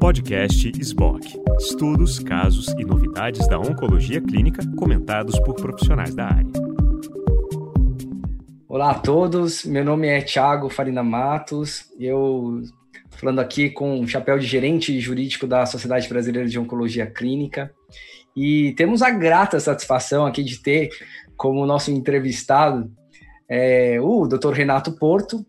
Podcast 0.00 0.72
SBOC. 0.80 1.40
Estudos, 1.58 2.18
casos 2.18 2.68
e 2.78 2.84
novidades 2.84 3.46
da 3.48 3.58
oncologia 3.58 4.20
clínica 4.20 4.62
comentados 4.76 5.38
por 5.40 5.54
profissionais 5.54 6.14
da 6.14 6.26
área. 6.26 6.52
Olá 8.68 8.92
a 8.92 8.94
todos, 8.98 9.64
meu 9.64 9.84
nome 9.84 10.06
é 10.06 10.22
Thiago 10.22 10.70
Farina 10.70 11.02
Matos, 11.02 11.90
eu 11.98 12.62
falando 13.10 13.40
aqui 13.40 13.70
com 13.70 14.00
o 14.00 14.06
chapéu 14.06 14.38
de 14.38 14.46
gerente 14.46 14.98
jurídico 15.00 15.46
da 15.46 15.66
Sociedade 15.66 16.08
Brasileira 16.08 16.48
de 16.48 16.58
Oncologia 16.58 17.06
Clínica. 17.06 17.72
E 18.36 18.72
temos 18.76 19.02
a 19.02 19.10
grata 19.10 19.58
satisfação 19.58 20.26
aqui 20.26 20.44
de 20.44 20.62
ter 20.62 20.90
como 21.36 21.66
nosso 21.66 21.90
entrevistado 21.90 22.90
é, 23.48 24.00
o 24.00 24.26
Dr. 24.26 24.52
Renato 24.52 24.92
Porto, 24.92 25.44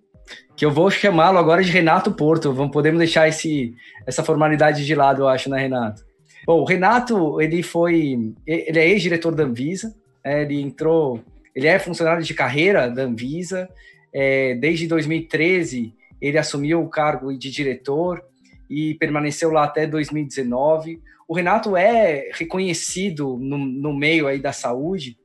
que 0.56 0.66
eu 0.66 0.72
vou 0.72 0.92
chamá-lo 0.92 1.38
agora 1.38 1.64
de 1.64 1.72
Renato 1.72 2.12
Porto. 2.12 2.54
Vamos 2.54 2.72
podemos 2.72 3.00
deixar 3.00 3.28
esse, 3.28 3.74
essa 4.06 4.24
formalidade 4.24 4.86
de 4.86 4.96
lado, 4.96 5.24
eu 5.24 5.28
acho, 5.28 5.50
né, 5.50 5.60
Renato? 5.60 6.04
Bom, 6.46 6.62
o 6.62 6.66
Renato, 6.66 7.42
ele 7.42 7.62
foi, 7.62 8.34
ele 8.46 8.80
é 8.80 8.90
ex-diretor 8.90 9.36
da 9.36 9.44
Anvisa, 9.44 9.96
é, 10.24 10.42
ele 10.42 10.62
entrou, 10.62 11.24
ele 11.56 11.68
é 11.68 11.78
funcionário 11.78 12.24
de 12.24 12.34
carreira 12.34 12.90
da 12.90 13.04
Anvisa, 13.04 13.70
é, 14.14 14.56
desde 14.56 14.88
2013 14.88 15.94
ele 16.22 16.38
assumiu 16.38 16.82
o 16.82 16.90
cargo 16.90 17.38
de 17.38 17.50
diretor 17.50 18.24
e 18.70 18.96
permaneceu 18.96 19.52
lá 19.52 19.64
até 19.64 19.88
2019. 19.88 21.02
O 21.28 21.34
Renato 21.34 21.78
é 21.78 22.30
reconhecido 22.34 23.38
no, 23.40 23.58
no 23.58 23.94
meio 23.94 24.28
aí 24.28 24.40
da 24.40 24.52
saúde 24.52 25.18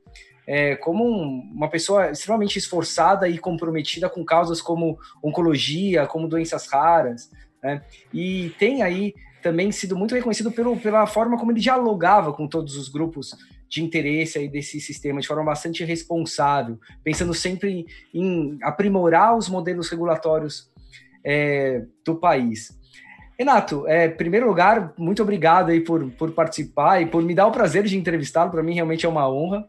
é, 0.47 0.75
como 0.75 1.03
um, 1.03 1.51
uma 1.53 1.69
pessoa 1.69 2.11
extremamente 2.11 2.57
esforçada 2.57 3.27
e 3.27 3.37
comprometida 3.37 4.09
com 4.09 4.23
causas 4.23 4.61
como 4.61 4.97
oncologia, 5.23 6.05
como 6.05 6.27
doenças 6.27 6.67
raras, 6.67 7.31
né? 7.63 7.81
E 8.13 8.51
tem 8.59 8.83
aí 8.83 9.13
também 9.41 9.71
sido 9.71 9.95
muito 9.95 10.15
reconhecido 10.15 10.51
pelo, 10.51 10.77
pela 10.77 11.05
forma 11.05 11.37
como 11.37 11.51
ele 11.51 11.59
dialogava 11.59 12.33
com 12.33 12.47
todos 12.47 12.75
os 12.75 12.89
grupos 12.89 13.35
de 13.69 13.83
interesse 13.83 14.37
aí 14.37 14.47
desse 14.47 14.79
sistema 14.79 15.19
de 15.19 15.27
forma 15.27 15.43
bastante 15.43 15.83
responsável, 15.83 16.79
pensando 17.03 17.33
sempre 17.33 17.85
em, 18.13 18.57
aprimorar 18.63 19.35
os 19.37 19.49
modelos 19.49 19.89
regulatórios 19.89 20.71
é, 21.23 21.83
do 22.03 22.15
país. 22.15 22.79
Renato, 23.37 23.85
é, 23.87 24.05
em 24.05 24.15
primeiro 24.15 24.47
lugar, 24.47 24.93
muito 24.97 25.21
obrigado 25.21 25.69
aí 25.69 25.81
por, 25.81 26.09
por 26.11 26.31
participar 26.31 27.01
e 27.01 27.05
por 27.05 27.21
me 27.21 27.35
dar 27.35 27.47
o 27.47 27.51
prazer 27.51 27.83
de 27.83 27.97
entrevistá-lo. 27.97 28.49
Para 28.49 28.63
mim, 28.63 28.73
realmente 28.73 29.05
é 29.05 29.09
uma 29.09 29.29
honra. 29.29 29.67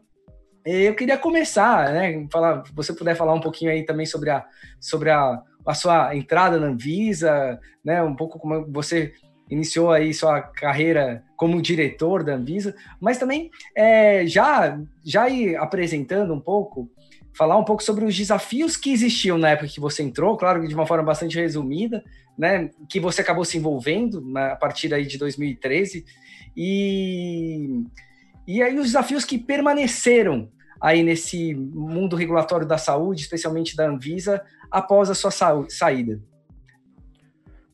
Eu 0.69 0.93
queria 0.95 1.17
começar, 1.17 1.93
né? 1.93 2.27
Falar, 2.29 2.61
você 2.73 2.91
puder 2.91 3.15
falar 3.15 3.33
um 3.33 3.39
pouquinho 3.39 3.71
aí 3.71 3.85
também 3.85 4.05
sobre 4.05 4.29
a, 4.29 4.45
sobre 4.81 5.09
a, 5.09 5.41
a 5.65 5.73
sua 5.73 6.13
entrada 6.13 6.59
na 6.59 6.67
Anvisa, 6.67 7.57
né? 7.81 8.03
Um 8.03 8.13
pouco 8.13 8.37
como 8.37 8.69
você 8.69 9.13
iniciou 9.49 9.93
aí 9.93 10.13
sua 10.13 10.41
carreira 10.41 11.23
como 11.37 11.61
diretor 11.61 12.21
da 12.21 12.33
Anvisa, 12.33 12.75
mas 12.99 13.17
também 13.17 13.49
é, 13.73 14.27
já 14.27 14.77
já 15.05 15.29
ir 15.29 15.55
apresentando 15.55 16.33
um 16.33 16.39
pouco 16.41 16.91
falar 17.33 17.57
um 17.57 17.63
pouco 17.63 17.81
sobre 17.81 18.03
os 18.03 18.17
desafios 18.17 18.75
que 18.75 18.91
existiam 18.91 19.37
na 19.37 19.51
época 19.51 19.69
que 19.69 19.79
você 19.79 20.03
entrou, 20.03 20.35
claro 20.35 20.59
que 20.59 20.67
de 20.67 20.75
uma 20.75 20.85
forma 20.85 21.05
bastante 21.05 21.39
resumida, 21.39 22.03
né, 22.37 22.71
que 22.89 22.99
você 22.99 23.21
acabou 23.21 23.45
se 23.45 23.57
envolvendo 23.57 24.19
na, 24.19 24.51
a 24.51 24.55
partir 24.57 24.93
aí 24.93 25.05
de 25.05 25.17
2013, 25.17 26.03
e, 26.57 27.83
e 28.45 28.61
aí 28.61 28.77
os 28.77 28.87
desafios 28.87 29.23
que 29.23 29.37
permaneceram 29.37 30.49
aí 30.79 31.03
nesse 31.03 31.53
mundo 31.53 32.15
regulatório 32.15 32.67
da 32.67 32.77
saúde, 32.77 33.21
especialmente 33.21 33.75
da 33.75 33.87
Anvisa, 33.87 34.41
após 34.71 35.09
a 35.09 35.15
sua 35.15 35.31
saída. 35.69 36.19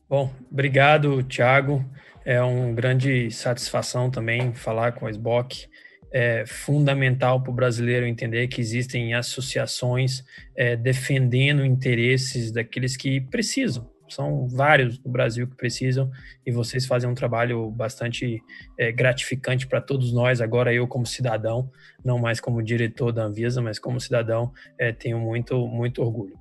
Bom, 0.08 0.32
obrigado, 0.50 1.22
Thiago. 1.22 1.84
É 2.24 2.42
uma 2.42 2.72
grande 2.72 3.30
satisfação 3.30 4.10
também 4.10 4.54
falar 4.54 4.92
com 4.92 5.06
a 5.06 5.10
SBOC 5.10 5.68
é 6.14 6.46
fundamental 6.46 7.42
para 7.42 7.50
o 7.50 7.54
brasileiro 7.54 8.06
entender 8.06 8.46
que 8.46 8.60
existem 8.60 9.14
associações 9.14 10.22
é, 10.56 10.76
defendendo 10.76 11.66
interesses 11.66 12.52
daqueles 12.52 12.96
que 12.96 13.20
precisam. 13.20 13.90
São 14.08 14.46
vários 14.48 14.98
no 15.02 15.10
Brasil 15.10 15.46
que 15.46 15.56
precisam 15.56 16.10
e 16.46 16.52
vocês 16.52 16.86
fazem 16.86 17.08
um 17.08 17.14
trabalho 17.14 17.70
bastante 17.70 18.42
é, 18.78 18.92
gratificante 18.92 19.66
para 19.66 19.80
todos 19.80 20.12
nós. 20.12 20.40
Agora, 20.40 20.72
eu, 20.72 20.86
como 20.86 21.06
cidadão, 21.06 21.70
não 22.04 22.18
mais 22.18 22.40
como 22.40 22.62
diretor 22.62 23.12
da 23.12 23.24
Anvisa, 23.24 23.62
mas 23.62 23.78
como 23.78 24.00
cidadão, 24.00 24.52
é, 24.78 24.92
tenho 24.92 25.18
muito, 25.18 25.66
muito 25.66 26.02
orgulho. 26.02 26.38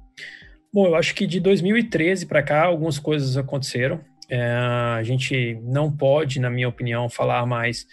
Bom, 0.73 0.87
eu 0.87 0.95
acho 0.95 1.13
que 1.13 1.27
de 1.27 1.39
2013 1.39 2.25
para 2.25 2.43
cá, 2.43 2.63
algumas 2.63 2.99
coisas 2.99 3.37
aconteceram. 3.37 4.01
É, 4.29 4.41
a 4.41 5.03
gente 5.03 5.59
não 5.63 5.91
pode, 5.91 6.39
na 6.39 6.49
minha 6.49 6.67
opinião, 6.67 7.09
falar 7.09 7.45
mais 7.45 7.85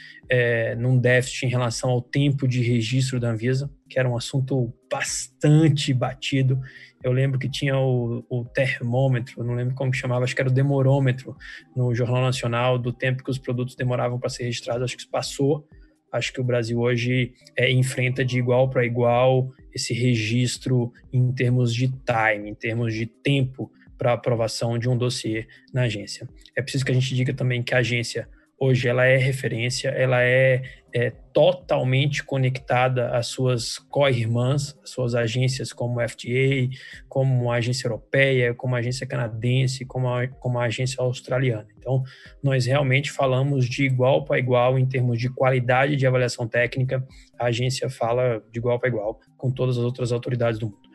num 0.78 0.96
déficit 0.96 1.44
em 1.44 1.48
relação 1.48 1.90
ao 1.90 2.00
tempo 2.00 2.46
de 2.46 2.62
registro 2.62 3.18
da 3.18 3.30
Anvisa, 3.30 3.68
que 3.90 3.98
era 3.98 4.08
um 4.08 4.16
assunto 4.16 4.72
bastante 4.90 5.92
batido. 5.92 6.60
Eu 7.02 7.10
lembro 7.10 7.38
que 7.38 7.50
tinha 7.50 7.76
o, 7.76 8.24
o 8.30 8.44
termômetro, 8.44 9.42
não 9.42 9.54
lembro 9.54 9.74
como 9.74 9.92
chamava, 9.92 10.24
acho 10.24 10.34
que 10.34 10.40
era 10.40 10.48
o 10.48 10.52
demorômetro 10.52 11.36
no 11.74 11.92
Jornal 11.92 12.22
Nacional 12.22 12.78
do 12.78 12.92
tempo 12.92 13.24
que 13.24 13.30
os 13.30 13.38
produtos 13.38 13.74
demoravam 13.74 14.18
para 14.18 14.30
ser 14.30 14.44
registrados. 14.44 14.84
Acho 14.84 14.96
que 14.96 15.02
isso 15.02 15.10
passou. 15.10 15.66
Acho 16.12 16.32
que 16.32 16.40
o 16.40 16.44
Brasil 16.44 16.78
hoje 16.78 17.34
é, 17.56 17.70
enfrenta 17.70 18.24
de 18.24 18.38
igual 18.38 18.70
para 18.70 18.86
igual 18.86 19.50
esse 19.74 19.92
registro 19.92 20.92
em 21.12 21.32
termos 21.32 21.74
de 21.74 21.88
time, 21.88 22.50
em 22.50 22.54
termos 22.54 22.94
de 22.94 23.06
tempo 23.06 23.70
para 23.98 24.12
aprovação 24.12 24.78
de 24.78 24.88
um 24.88 24.96
dossiê 24.96 25.46
na 25.74 25.82
agência. 25.82 26.28
É 26.56 26.62
preciso 26.62 26.84
que 26.84 26.90
a 26.90 26.94
gente 26.94 27.14
diga 27.14 27.34
também 27.34 27.62
que 27.62 27.74
a 27.74 27.78
agência 27.78 28.28
hoje 28.60 28.86
ela 28.86 29.06
é 29.06 29.16
referência, 29.16 29.88
ela 29.88 30.22
é, 30.22 30.62
é 30.92 31.10
totalmente 31.32 32.22
conectada 32.22 33.08
às 33.16 33.28
suas 33.28 33.78
co-irmãs, 33.78 34.78
suas 34.84 35.14
agências 35.14 35.72
como 35.72 35.98
a 35.98 36.06
FDA, 36.06 36.68
como 37.08 37.50
a 37.50 37.56
agência 37.56 37.86
europeia, 37.86 38.52
como 38.52 38.76
a 38.76 38.78
agência 38.78 39.06
canadense, 39.06 39.86
como 39.86 40.08
a, 40.08 40.28
como 40.28 40.58
a 40.58 40.64
agência 40.64 41.02
australiana. 41.02 41.66
Então, 41.78 42.02
nós 42.42 42.66
realmente 42.66 43.10
falamos 43.10 43.66
de 43.66 43.84
igual 43.84 44.24
para 44.26 44.38
igual 44.38 44.78
em 44.78 44.84
termos 44.84 45.18
de 45.18 45.30
qualidade 45.30 45.96
de 45.96 46.06
avaliação 46.06 46.46
técnica, 46.46 47.02
a 47.38 47.46
agência 47.46 47.88
fala 47.88 48.44
de 48.52 48.58
igual 48.58 48.78
para 48.78 48.90
igual 48.90 49.18
com 49.38 49.50
todas 49.50 49.78
as 49.78 49.84
outras 49.84 50.12
autoridades 50.12 50.58
do 50.58 50.66
mundo. 50.66 50.89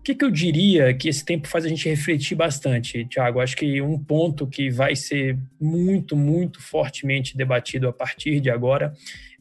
O 0.00 0.02
que, 0.02 0.14
que, 0.14 0.24
eu 0.24 0.30
diria 0.30 0.94
que 0.94 1.10
esse 1.10 1.22
tempo 1.22 1.46
faz 1.46 1.66
a 1.66 1.68
gente 1.68 1.86
refletir 1.86 2.34
bastante, 2.34 3.04
Tiago? 3.04 3.38
Acho 3.38 3.54
que 3.54 3.82
um 3.82 3.98
ponto 3.98 4.46
que 4.46 4.70
vai 4.70 4.96
ser 4.96 5.38
muito, 5.60 6.16
muito 6.16 6.58
fortemente 6.58 7.36
debatido 7.36 7.86
a 7.86 7.92
partir 7.92 8.40
de 8.40 8.48
agora 8.48 8.94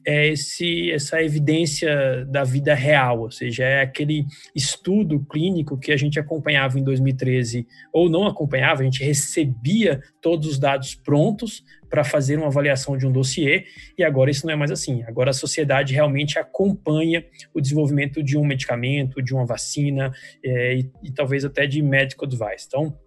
é 0.10 0.28
esse, 0.30 0.92
essa 0.92 1.22
evidência 1.22 2.26
da 2.26 2.44
vida 2.44 2.74
real, 2.74 3.22
ou 3.22 3.32
seja, 3.32 3.64
é 3.64 3.82
aquele 3.82 4.26
estudo 4.56 5.24
clínico 5.26 5.78
que 5.78 5.92
a 5.92 5.98
gente 5.98 6.20
acompanhava 6.20 6.80
em 6.80 6.84
2013 6.84 7.68
ou 7.94 8.10
não 8.10 8.26
acompanhava, 8.26 8.82
a 8.82 8.84
gente 8.84 9.04
recebia 9.04 10.02
todos 10.20 10.50
os 10.50 10.58
dados 10.58 10.96
prontos 10.96 11.64
para 11.88 12.04
fazer 12.04 12.38
uma 12.38 12.48
avaliação 12.48 12.98
de 12.98 13.06
um 13.06 13.12
dossiê 13.12 13.66
e 13.96 14.04
agora 14.04 14.32
isso 14.32 14.48
não 14.48 14.54
é 14.54 14.56
mais 14.56 14.72
assim. 14.72 15.04
Agora 15.04 15.30
a 15.30 15.34
sociedade 15.34 15.94
realmente 15.94 16.40
acompanha 16.40 17.24
o 17.54 17.62
desenvolvimento 17.62 18.24
de 18.24 18.36
um 18.36 18.44
medicamento, 18.44 19.22
de 19.22 19.32
uma 19.32 19.46
vacina 19.46 20.12
é, 20.44 20.74
e, 20.76 20.92
e 21.04 21.12
talvez 21.12 21.46
até 21.46 21.68
de 21.68 21.84
medical 21.84 22.28
device. 22.28 22.66
Então, 22.68 22.98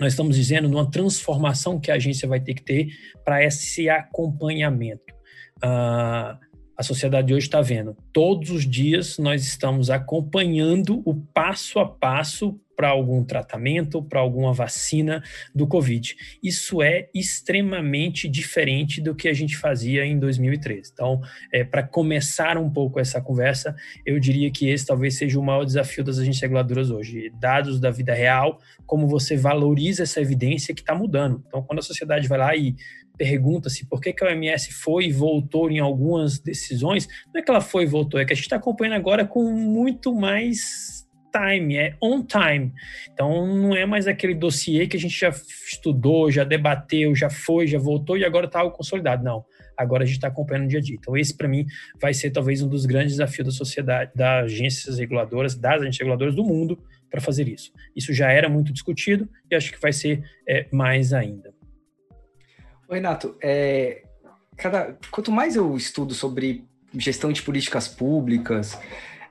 nós 0.00 0.14
estamos 0.14 0.34
dizendo 0.34 0.66
numa 0.66 0.90
transformação 0.90 1.78
que 1.78 1.90
a 1.90 1.96
agência 1.96 2.26
vai 2.26 2.40
ter 2.40 2.54
que 2.54 2.62
ter 2.62 2.88
para 3.22 3.44
esse 3.44 3.90
acompanhamento 3.90 5.17
a 5.62 6.82
sociedade 6.82 7.34
hoje 7.34 7.46
está 7.46 7.60
vendo. 7.60 7.96
Todos 8.12 8.50
os 8.50 8.64
dias 8.64 9.18
nós 9.18 9.44
estamos 9.44 9.90
acompanhando 9.90 11.02
o 11.04 11.12
passo 11.12 11.80
a 11.80 11.84
passo 11.84 12.56
para 12.76 12.90
algum 12.90 13.24
tratamento, 13.24 14.00
para 14.00 14.20
alguma 14.20 14.52
vacina 14.52 15.20
do 15.52 15.66
Covid. 15.66 16.14
Isso 16.40 16.80
é 16.80 17.08
extremamente 17.12 18.28
diferente 18.28 19.00
do 19.00 19.16
que 19.16 19.26
a 19.28 19.32
gente 19.32 19.56
fazia 19.56 20.06
em 20.06 20.16
2013. 20.16 20.92
Então, 20.94 21.20
é, 21.52 21.64
para 21.64 21.82
começar 21.82 22.56
um 22.56 22.70
pouco 22.70 23.00
essa 23.00 23.20
conversa, 23.20 23.74
eu 24.06 24.20
diria 24.20 24.48
que 24.52 24.68
esse 24.68 24.86
talvez 24.86 25.18
seja 25.18 25.40
o 25.40 25.42
maior 25.42 25.64
desafio 25.64 26.04
das 26.04 26.20
agências 26.20 26.42
reguladoras 26.42 26.88
hoje. 26.88 27.32
Dados 27.40 27.80
da 27.80 27.90
vida 27.90 28.14
real, 28.14 28.60
como 28.86 29.08
você 29.08 29.36
valoriza 29.36 30.04
essa 30.04 30.20
evidência 30.20 30.72
que 30.72 30.80
está 30.80 30.94
mudando. 30.94 31.42
Então, 31.48 31.60
quando 31.64 31.80
a 31.80 31.82
sociedade 31.82 32.28
vai 32.28 32.38
lá 32.38 32.54
e 32.54 32.76
pergunta-se 33.18 33.86
por 33.86 34.00
que, 34.00 34.12
que 34.12 34.24
a 34.24 34.28
OMS 34.28 34.72
foi 34.72 35.06
e 35.06 35.12
voltou 35.12 35.70
em 35.70 35.80
algumas 35.80 36.38
decisões, 36.38 37.08
não 37.34 37.40
é 37.40 37.44
que 37.44 37.50
ela 37.50 37.60
foi 37.60 37.82
e 37.82 37.86
voltou, 37.86 38.20
é 38.20 38.24
que 38.24 38.32
a 38.32 38.36
gente 38.36 38.44
está 38.44 38.56
acompanhando 38.56 38.94
agora 38.94 39.26
com 39.26 39.50
muito 39.50 40.14
mais 40.14 41.06
time, 41.30 41.76
é 41.76 41.96
on 42.02 42.24
time. 42.24 42.72
Então 43.12 43.46
não 43.46 43.76
é 43.76 43.84
mais 43.84 44.06
aquele 44.06 44.34
dossiê 44.34 44.86
que 44.86 44.96
a 44.96 45.00
gente 45.00 45.18
já 45.18 45.28
estudou, 45.28 46.30
já 46.30 46.44
debateu, 46.44 47.14
já 47.14 47.28
foi, 47.28 47.66
já 47.66 47.78
voltou 47.78 48.16
e 48.16 48.24
agora 48.24 48.46
está 48.46 48.60
algo 48.60 48.76
consolidado. 48.76 49.22
Não. 49.22 49.44
Agora 49.76 50.02
a 50.02 50.06
gente 50.06 50.16
está 50.16 50.28
acompanhando 50.28 50.64
no 50.64 50.68
dia 50.70 50.78
a 50.78 50.82
dia. 50.82 50.96
Então, 50.98 51.16
esse, 51.16 51.36
para 51.36 51.46
mim, 51.46 51.64
vai 52.00 52.12
ser 52.12 52.30
talvez 52.30 52.62
um 52.62 52.68
dos 52.68 52.84
grandes 52.84 53.12
desafios 53.12 53.46
da 53.46 53.52
sociedade, 53.52 54.10
das 54.14 54.46
agências 54.46 54.98
reguladoras, 54.98 55.54
das 55.54 55.74
agências 55.74 55.98
reguladoras 55.98 56.34
do 56.34 56.42
mundo, 56.42 56.82
para 57.08 57.20
fazer 57.20 57.46
isso. 57.48 57.72
Isso 57.94 58.12
já 58.12 58.30
era 58.32 58.48
muito 58.48 58.72
discutido 58.72 59.28
e 59.50 59.54
acho 59.54 59.72
que 59.72 59.80
vai 59.80 59.92
ser 59.92 60.22
é, 60.48 60.66
mais 60.72 61.12
ainda. 61.12 61.57
Renato, 62.94 63.36
é, 63.42 64.02
cada, 64.56 64.96
quanto 65.10 65.30
mais 65.30 65.56
eu 65.56 65.76
estudo 65.76 66.14
sobre 66.14 66.64
gestão 66.94 67.32
de 67.32 67.42
políticas 67.42 67.86
públicas, 67.86 68.78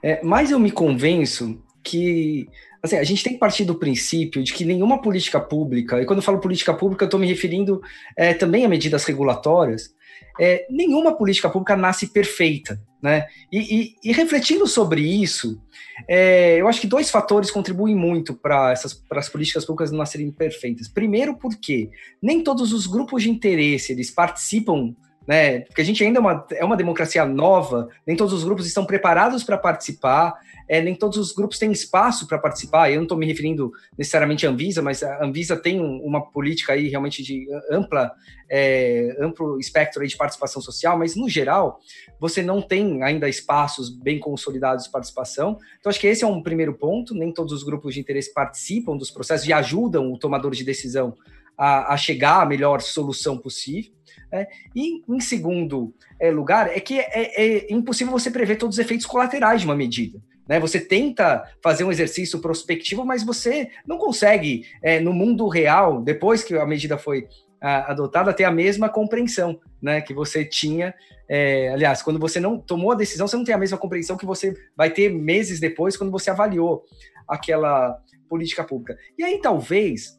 é, 0.02 0.24
mais 0.24 0.52
eu 0.52 0.60
me 0.60 0.72
convenço 0.72 1.62
que 1.84 2.48
assim, 2.82 2.98
a 2.98 3.04
gente 3.04 3.24
tem 3.24 3.34
que 3.34 3.40
partir 3.40 3.66
do 3.66 3.76
princípio 3.76 4.44
de 4.44 4.54
que 4.54 4.66
nenhuma 4.66 5.02
política 5.02 5.40
pública, 5.40 6.02
e 6.02 6.06
quando 6.06 6.20
eu 6.20 6.24
falo 6.24 6.40
política 6.40 6.74
pública, 6.74 7.04
eu 7.04 7.08
estou 7.08 7.20
me 7.20 7.28
referindo 7.28 7.82
é, 8.16 8.34
também 8.34 8.66
a 8.66 8.70
medidas 8.70 9.06
regulatórias, 9.06 9.94
é, 10.40 10.66
nenhuma 10.70 11.16
política 11.16 11.50
pública 11.50 11.76
nasce 11.76 12.08
perfeita. 12.08 12.80
Né? 13.02 13.28
E, 13.52 13.60
e, 13.60 13.96
e 14.10 14.12
refletindo 14.12 14.66
sobre 14.66 15.02
isso, 15.02 15.62
é, 16.08 16.60
eu 16.60 16.68
acho 16.68 16.82
que 16.82 16.88
dois 16.88 17.12
fatores 17.12 17.52
contribuem 17.52 17.96
muito 17.96 18.34
para 18.34 18.74
as 19.12 19.30
políticas 19.30 19.66
públicas 19.66 19.92
não 19.92 20.00
nascerem 20.00 20.32
perfeitas. 20.32 20.88
Primeiro, 20.88 21.38
porque 21.38 21.90
nem 22.22 22.44
todos 22.44 22.74
os 22.74 22.88
grupos 22.88 23.24
de 23.24 23.30
interesse 23.30 23.92
eles 23.92 24.10
participam 24.10 24.96
né? 25.28 25.60
Porque 25.60 25.82
a 25.82 25.84
gente 25.84 26.02
ainda 26.04 26.20
é 26.20 26.22
uma, 26.22 26.48
é 26.52 26.64
uma 26.64 26.78
democracia 26.78 27.26
nova, 27.26 27.90
nem 28.06 28.16
todos 28.16 28.34
os 28.34 28.44
grupos 28.44 28.66
estão 28.66 28.86
preparados 28.86 29.44
para 29.44 29.58
participar, 29.58 30.34
é, 30.70 30.82
nem 30.82 30.96
todos 30.96 31.18
os 31.18 31.32
grupos 31.34 31.60
têm 31.60 31.72
espaço 31.72 32.28
para 32.28 32.38
participar. 32.38 32.90
Eu 32.90 32.98
não 32.98 33.04
estou 33.04 33.18
me 33.18 33.26
referindo 33.26 33.72
necessariamente 33.98 34.46
à 34.46 34.50
Anvisa, 34.50 34.82
mas 34.82 35.04
a 35.04 35.24
Anvisa 35.24 35.56
tem 35.56 35.80
uma 35.80 36.22
política 36.22 36.74
aí 36.74 36.88
realmente 36.88 37.24
de 37.24 37.48
ampla, 37.70 38.12
é, 38.50 39.18
amplo 39.20 39.60
espectro 39.60 40.06
de 40.06 40.16
participação 40.16 40.62
social, 40.62 40.98
mas 40.98 41.16
no 41.16 41.30
geral 41.30 41.80
você 42.20 42.42
não 42.42 42.62
tem 42.62 43.04
ainda 43.04 43.30
espaços 43.30 43.90
bem 43.90 44.20
consolidados 44.20 44.86
de 44.86 44.92
participação. 44.92 45.58
Então 45.80 45.90
acho 45.90 46.00
que 46.00 46.08
esse 46.08 46.24
é 46.24 46.28
um 46.28 46.42
primeiro 46.42 46.74
ponto. 46.74 47.14
Nem 47.14 47.34
todos 47.34 47.54
os 47.54 47.64
grupos 47.64 47.94
de 47.94 48.00
interesse 48.00 48.34
participam 48.34 48.96
dos 48.96 49.12
processos 49.12 49.48
e 49.48 49.54
ajudam 49.54 50.12
o 50.12 50.18
tomador 50.18 50.52
de 50.52 50.64
decisão 50.64 51.16
a, 51.58 51.94
a 51.94 51.98
chegar 51.98 52.42
à 52.42 52.46
melhor 52.46 52.82
solução 52.82 53.38
possível. 53.38 53.97
Né? 54.32 54.48
E, 54.76 55.04
em 55.08 55.20
segundo 55.20 55.94
é, 56.20 56.32
lugar, 56.32 56.76
é 56.76 56.80
que 56.80 57.00
é, 57.00 57.68
é, 57.68 57.74
impossível 57.74 58.12
você 58.12 58.32
prever 58.32 58.58
todos 58.58 58.78
os 58.78 58.80
efeitos 58.84 59.06
colaterais 59.06 59.62
de 59.62 59.68
uma 59.68 59.76
medida. 59.76 60.22
Né? 60.48 60.60
Você 60.60 60.80
tenta 60.80 61.44
fazer 61.62 61.84
um 61.84 61.92
exercício 61.92 62.40
prospectivo, 62.40 63.06
mas 63.06 63.24
você 63.24 63.70
não 63.86 63.98
consegue, 63.98 64.66
é, 64.82 65.00
no 65.00 65.14
mundo 65.14 65.48
real, 65.48 66.02
depois 66.02 66.44
que 66.44 66.56
a 66.56 66.66
medida 66.66 66.98
foi 66.98 67.28
a, 67.62 67.92
adotada, 67.92 68.34
ter 68.34 68.46
a 68.46 68.52
mesma 68.52 68.90
compreensão 68.90 69.60
né, 69.82 70.02
que 70.02 70.14
você 70.14 70.46
tinha. 70.46 70.94
É, 71.30 71.70
aliás, 71.70 72.02
quando 72.02 72.20
você 72.20 72.40
não 72.40 72.58
tomou 72.58 72.92
a 72.92 72.96
decisão, 72.96 73.28
você 73.28 73.36
não 73.36 73.44
tem 73.44 73.54
a 73.54 73.58
mesma 73.58 73.78
compreensão 73.78 74.18
que 74.18 74.26
você 74.26 74.54
vai 74.76 74.90
ter 74.90 75.10
meses 75.10 75.60
depois, 75.60 75.98
quando 75.98 76.12
você 76.12 76.30
avaliou 76.30 76.86
aquela 77.28 78.00
política 78.30 78.64
pública. 78.64 78.98
E 79.18 79.24
aí, 79.24 79.40
talvez, 79.42 80.18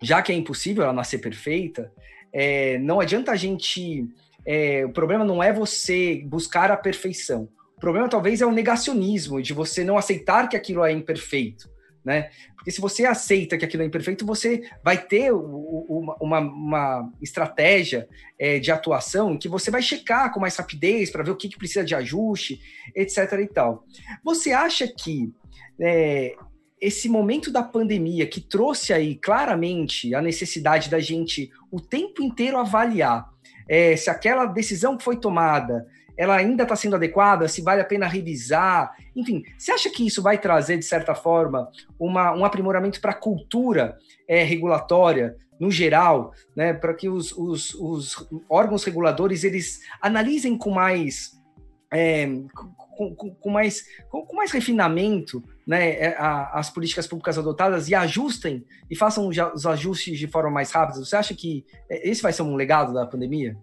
já 0.00 0.20
que 0.20 0.32
é 0.32 0.34
impossível 0.34 0.84
ela 0.84 0.92
nascer 0.92 1.18
perfeita, 1.18 1.90
é, 2.32 2.78
não 2.78 3.00
adianta 3.00 3.32
a 3.32 3.36
gente. 3.36 4.08
É, 4.44 4.84
o 4.84 4.90
problema 4.90 5.24
não 5.24 5.42
é 5.42 5.52
você 5.52 6.22
buscar 6.24 6.70
a 6.70 6.76
perfeição. 6.76 7.48
O 7.76 7.80
problema 7.80 8.08
talvez 8.08 8.40
é 8.40 8.46
o 8.46 8.52
negacionismo, 8.52 9.42
de 9.42 9.52
você 9.52 9.84
não 9.84 9.98
aceitar 9.98 10.48
que 10.48 10.56
aquilo 10.56 10.84
é 10.84 10.92
imperfeito. 10.92 11.70
Né? 12.04 12.30
Porque 12.56 12.70
se 12.70 12.80
você 12.80 13.04
aceita 13.04 13.56
que 13.56 13.64
aquilo 13.64 13.82
é 13.82 13.86
imperfeito, 13.86 14.26
você 14.26 14.62
vai 14.84 14.98
ter 14.98 15.32
uma, 15.32 16.16
uma, 16.20 16.38
uma 16.38 17.12
estratégia 17.20 18.08
é, 18.38 18.58
de 18.58 18.72
atuação 18.72 19.36
que 19.36 19.48
você 19.48 19.70
vai 19.70 19.82
checar 19.82 20.32
com 20.32 20.40
mais 20.40 20.56
rapidez 20.56 21.10
para 21.10 21.22
ver 21.22 21.30
o 21.30 21.36
que, 21.36 21.48
que, 21.48 21.58
precisa 21.58 21.84
de 21.84 21.94
ajuste, 21.94 22.60
etc. 22.94 23.32
e 23.40 23.46
tal. 23.46 23.84
Você 24.24 24.52
acha 24.52 24.86
que 24.86 25.32
é, 25.80 26.34
esse 26.82 27.08
momento 27.08 27.52
da 27.52 27.62
pandemia 27.62 28.26
que 28.26 28.40
trouxe 28.40 28.92
aí 28.92 29.14
claramente 29.14 30.12
a 30.16 30.20
necessidade 30.20 30.90
da 30.90 30.98
gente 30.98 31.52
o 31.70 31.80
tempo 31.80 32.20
inteiro 32.20 32.58
avaliar 32.58 33.30
é, 33.68 33.96
se 33.96 34.10
aquela 34.10 34.44
decisão 34.46 34.96
que 34.96 35.04
foi 35.04 35.16
tomada 35.16 35.86
ela 36.16 36.36
ainda 36.36 36.64
está 36.64 36.76
sendo 36.76 36.96
adequada, 36.96 37.48
se 37.48 37.62
vale 37.62 37.80
a 37.80 37.84
pena 37.86 38.06
revisar, 38.06 38.94
enfim, 39.16 39.42
você 39.56 39.72
acha 39.72 39.88
que 39.88 40.06
isso 40.06 40.22
vai 40.22 40.36
trazer, 40.36 40.76
de 40.76 40.84
certa 40.84 41.14
forma, 41.14 41.70
uma, 41.98 42.32
um 42.34 42.44
aprimoramento 42.44 43.00
para 43.00 43.12
a 43.12 43.14
cultura 43.14 43.96
é, 44.28 44.42
regulatória, 44.42 45.36
no 45.58 45.70
geral, 45.70 46.32
né, 46.56 46.74
para 46.74 46.92
que 46.92 47.08
os, 47.08 47.32
os, 47.32 47.74
os, 47.74 48.28
órgãos 48.48 48.84
reguladores 48.84 49.42
eles 49.42 49.80
analisem 50.00 50.58
com 50.58 50.70
mais 50.70 51.40
é, 51.92 52.28
com, 53.10 53.14
com, 53.14 53.34
com, 53.34 53.50
mais, 53.50 53.84
com, 54.08 54.24
com, 54.24 54.36
mais 54.36 54.50
refinamento 54.50 55.42
né, 55.66 55.90
é, 55.90 56.16
a, 56.18 56.58
as 56.58 56.70
políticas 56.70 57.06
públicas 57.06 57.38
adotadas 57.38 57.88
e 57.88 57.94
ajustem 57.94 58.64
e 58.90 58.96
façam 58.96 59.28
os 59.28 59.66
ajustes 59.66 60.18
de 60.18 60.26
forma 60.26 60.50
mais 60.50 60.70
rápida? 60.70 61.04
Você 61.04 61.16
acha 61.16 61.34
que 61.34 61.64
é, 61.88 62.08
esse 62.08 62.22
vai 62.22 62.32
ser 62.32 62.42
um 62.42 62.54
legado 62.54 62.92
da 62.92 63.06
pandemia? 63.06 63.56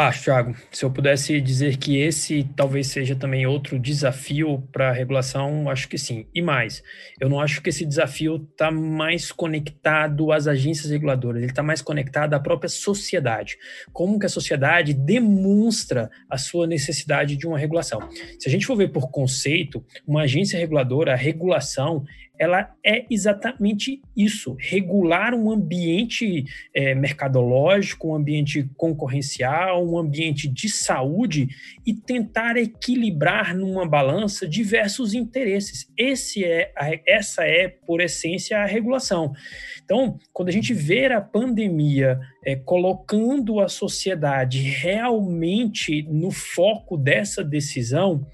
Acho, 0.00 0.24
Thiago, 0.24 0.56
se 0.72 0.82
eu 0.82 0.90
pudesse 0.90 1.38
dizer 1.42 1.76
que 1.76 1.98
esse 1.98 2.48
talvez 2.56 2.86
seja 2.86 3.14
também 3.14 3.44
outro 3.44 3.78
desafio 3.78 4.66
para 4.72 4.88
a 4.88 4.92
regulação, 4.92 5.68
acho 5.68 5.86
que 5.90 5.98
sim. 5.98 6.24
E 6.34 6.40
mais, 6.40 6.82
eu 7.20 7.28
não 7.28 7.38
acho 7.38 7.60
que 7.60 7.68
esse 7.68 7.84
desafio 7.84 8.36
está 8.50 8.70
mais 8.70 9.30
conectado 9.30 10.32
às 10.32 10.46
agências 10.46 10.90
reguladoras, 10.90 11.42
ele 11.42 11.52
está 11.52 11.62
mais 11.62 11.82
conectado 11.82 12.32
à 12.32 12.40
própria 12.40 12.70
sociedade. 12.70 13.58
Como 13.92 14.18
que 14.18 14.24
a 14.24 14.30
sociedade 14.30 14.94
demonstra 14.94 16.10
a 16.30 16.38
sua 16.38 16.66
necessidade 16.66 17.36
de 17.36 17.46
uma 17.46 17.58
regulação. 17.58 18.00
Se 18.38 18.48
a 18.48 18.50
gente 18.50 18.66
for 18.66 18.76
ver 18.76 18.88
por 18.88 19.10
conceito, 19.10 19.84
uma 20.06 20.22
agência 20.22 20.58
reguladora, 20.58 21.12
a 21.12 21.16
regulação, 21.16 22.06
ela 22.40 22.74
é 22.84 23.04
exatamente 23.10 24.00
isso: 24.16 24.56
regular 24.58 25.34
um 25.34 25.50
ambiente 25.50 26.46
é, 26.74 26.94
mercadológico, 26.94 28.08
um 28.08 28.14
ambiente 28.14 28.66
concorrencial, 28.78 29.86
um 29.86 29.98
ambiente 29.98 30.48
de 30.48 30.70
saúde 30.70 31.48
e 31.86 31.92
tentar 31.92 32.56
equilibrar 32.56 33.54
numa 33.54 33.86
balança 33.86 34.48
diversos 34.48 35.12
interesses. 35.12 35.86
Esse 35.98 36.42
é 36.42 36.72
a, 36.74 36.88
essa 37.06 37.44
é, 37.44 37.68
por 37.68 38.00
essência, 38.00 38.58
a 38.58 38.64
regulação. 38.64 39.34
Então, 39.84 40.18
quando 40.32 40.48
a 40.48 40.52
gente 40.52 40.72
vê 40.72 41.12
a 41.12 41.20
pandemia 41.20 42.18
é, 42.42 42.56
colocando 42.56 43.60
a 43.60 43.68
sociedade 43.68 44.62
realmente 44.62 46.04
no 46.04 46.30
foco 46.30 46.96
dessa 46.96 47.44
decisão, 47.44 48.26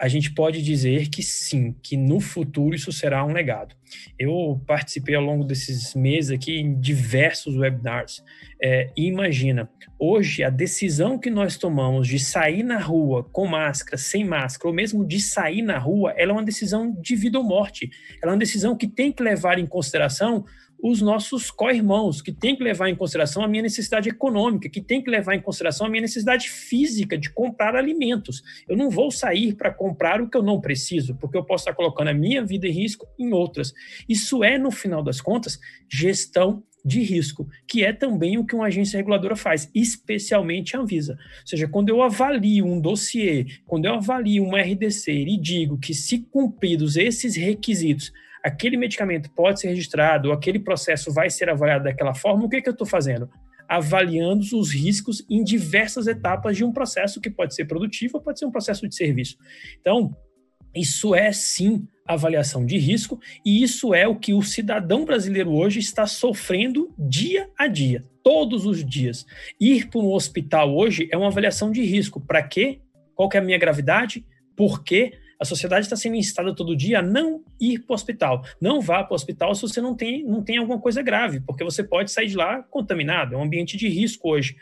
a 0.00 0.08
gente 0.08 0.32
pode 0.32 0.62
dizer 0.62 1.10
que 1.10 1.22
sim, 1.22 1.76
que 1.82 1.94
no 1.94 2.20
futuro 2.20 2.74
isso 2.74 2.90
será 2.90 3.22
um 3.22 3.34
legado. 3.34 3.76
Eu 4.18 4.58
participei 4.66 5.14
ao 5.14 5.22
longo 5.22 5.44
desses 5.44 5.94
meses 5.94 6.30
aqui 6.30 6.58
em 6.58 6.80
diversos 6.80 7.54
webinars. 7.54 8.24
É, 8.62 8.90
e 8.96 9.06
imagina, 9.06 9.68
hoje 9.98 10.42
a 10.42 10.48
decisão 10.48 11.18
que 11.18 11.28
nós 11.28 11.58
tomamos 11.58 12.08
de 12.08 12.18
sair 12.18 12.62
na 12.62 12.78
rua 12.78 13.24
com 13.24 13.46
máscara, 13.46 13.98
sem 13.98 14.24
máscara, 14.24 14.68
ou 14.70 14.74
mesmo 14.74 15.06
de 15.06 15.20
sair 15.20 15.60
na 15.60 15.76
rua, 15.76 16.14
ela 16.16 16.30
é 16.30 16.34
uma 16.34 16.44
decisão 16.44 16.90
de 16.98 17.14
vida 17.14 17.36
ou 17.36 17.44
morte. 17.44 17.90
Ela 18.22 18.32
é 18.32 18.34
uma 18.34 18.40
decisão 18.40 18.74
que 18.74 18.88
tem 18.88 19.12
que 19.12 19.22
levar 19.22 19.58
em 19.58 19.66
consideração 19.66 20.46
os 20.82 21.00
nossos 21.00 21.50
co-irmãos, 21.50 22.22
que 22.22 22.32
tem 22.32 22.56
que 22.56 22.62
levar 22.62 22.88
em 22.88 22.96
consideração 22.96 23.42
a 23.42 23.48
minha 23.48 23.62
necessidade 23.62 24.08
econômica, 24.08 24.68
que 24.68 24.80
tem 24.80 25.02
que 25.02 25.10
levar 25.10 25.34
em 25.34 25.40
consideração 25.40 25.86
a 25.86 25.90
minha 25.90 26.02
necessidade 26.02 26.48
física 26.48 27.18
de 27.18 27.30
comprar 27.30 27.76
alimentos. 27.76 28.42
Eu 28.68 28.76
não 28.76 28.90
vou 28.90 29.10
sair 29.10 29.54
para 29.54 29.72
comprar 29.72 30.20
o 30.20 30.28
que 30.28 30.36
eu 30.36 30.42
não 30.42 30.60
preciso, 30.60 31.14
porque 31.16 31.36
eu 31.36 31.44
posso 31.44 31.62
estar 31.62 31.74
colocando 31.74 32.08
a 32.08 32.14
minha 32.14 32.44
vida 32.44 32.66
em 32.66 32.72
risco 32.72 33.06
em 33.18 33.32
outras. 33.32 33.72
Isso 34.08 34.42
é, 34.42 34.58
no 34.58 34.70
final 34.70 35.02
das 35.02 35.20
contas, 35.20 35.58
gestão 35.90 36.62
de 36.84 37.02
risco, 37.02 37.46
que 37.68 37.84
é 37.84 37.92
também 37.92 38.38
o 38.38 38.44
que 38.44 38.54
uma 38.54 38.66
agência 38.66 38.96
reguladora 38.96 39.36
faz, 39.36 39.70
especialmente 39.74 40.76
a 40.76 40.80
Anvisa. 40.80 41.12
Ou 41.12 41.46
seja, 41.46 41.68
quando 41.68 41.90
eu 41.90 42.02
avalio 42.02 42.66
um 42.66 42.80
dossiê, 42.80 43.46
quando 43.66 43.84
eu 43.84 43.94
avalio 43.94 44.44
uma 44.44 44.60
RDC 44.60 45.12
e 45.12 45.36
digo 45.36 45.78
que 45.78 45.92
se 45.92 46.20
cumpridos 46.20 46.96
esses 46.96 47.36
requisitos, 47.36 48.12
aquele 48.42 48.76
medicamento 48.76 49.30
pode 49.30 49.60
ser 49.60 49.68
registrado, 49.68 50.32
aquele 50.32 50.58
processo 50.58 51.12
vai 51.12 51.30
ser 51.30 51.48
avaliado 51.48 51.84
daquela 51.84 52.14
forma, 52.14 52.44
o 52.44 52.48
que, 52.48 52.62
que 52.62 52.68
eu 52.68 52.72
estou 52.72 52.86
fazendo? 52.86 53.28
Avaliando 53.68 54.44
os 54.58 54.72
riscos 54.72 55.24
em 55.28 55.44
diversas 55.44 56.06
etapas 56.06 56.56
de 56.56 56.64
um 56.64 56.72
processo 56.72 57.20
que 57.20 57.30
pode 57.30 57.54
ser 57.54 57.66
produtivo 57.66 58.18
ou 58.18 58.22
pode 58.22 58.38
ser 58.38 58.46
um 58.46 58.50
processo 58.50 58.88
de 58.88 58.94
serviço. 58.94 59.36
Então, 59.80 60.14
isso 60.74 61.14
é 61.14 61.32
sim 61.32 61.86
avaliação 62.06 62.66
de 62.66 62.76
risco, 62.76 63.20
e 63.46 63.62
isso 63.62 63.94
é 63.94 64.06
o 64.06 64.16
que 64.16 64.34
o 64.34 64.42
cidadão 64.42 65.04
brasileiro 65.04 65.52
hoje 65.52 65.78
está 65.78 66.06
sofrendo 66.06 66.92
dia 66.98 67.48
a 67.56 67.68
dia, 67.68 68.04
todos 68.22 68.66
os 68.66 68.84
dias. 68.84 69.24
Ir 69.60 69.88
para 69.88 70.00
um 70.00 70.12
hospital 70.12 70.76
hoje 70.76 71.08
é 71.12 71.16
uma 71.16 71.28
avaliação 71.28 71.70
de 71.70 71.82
risco. 71.82 72.20
Para 72.20 72.42
quê? 72.42 72.80
Qual 73.14 73.28
que 73.28 73.36
é 73.36 73.40
a 73.40 73.44
minha 73.44 73.58
gravidade? 73.58 74.26
Por 74.56 74.82
quê? 74.82 75.12
A 75.40 75.44
sociedade 75.46 75.86
está 75.86 75.96
sendo 75.96 76.16
instada 76.16 76.54
todo 76.54 76.76
dia 76.76 76.98
a 76.98 77.02
não 77.02 77.42
ir 77.58 77.78
para 77.78 77.92
o 77.92 77.94
hospital. 77.94 78.44
Não 78.60 78.80
vá 78.80 79.02
para 79.02 79.12
o 79.12 79.14
hospital 79.14 79.54
se 79.54 79.62
você 79.62 79.80
não 79.80 79.96
tem, 79.96 80.22
não 80.22 80.42
tem 80.42 80.58
alguma 80.58 80.78
coisa 80.78 81.00
grave, 81.00 81.40
porque 81.40 81.64
você 81.64 81.82
pode 81.82 82.10
sair 82.10 82.26
de 82.26 82.36
lá 82.36 82.62
contaminado. 82.64 83.34
É 83.34 83.38
um 83.38 83.42
ambiente 83.42 83.76
de 83.76 83.88
risco 83.88 84.28
hoje. 84.28 84.54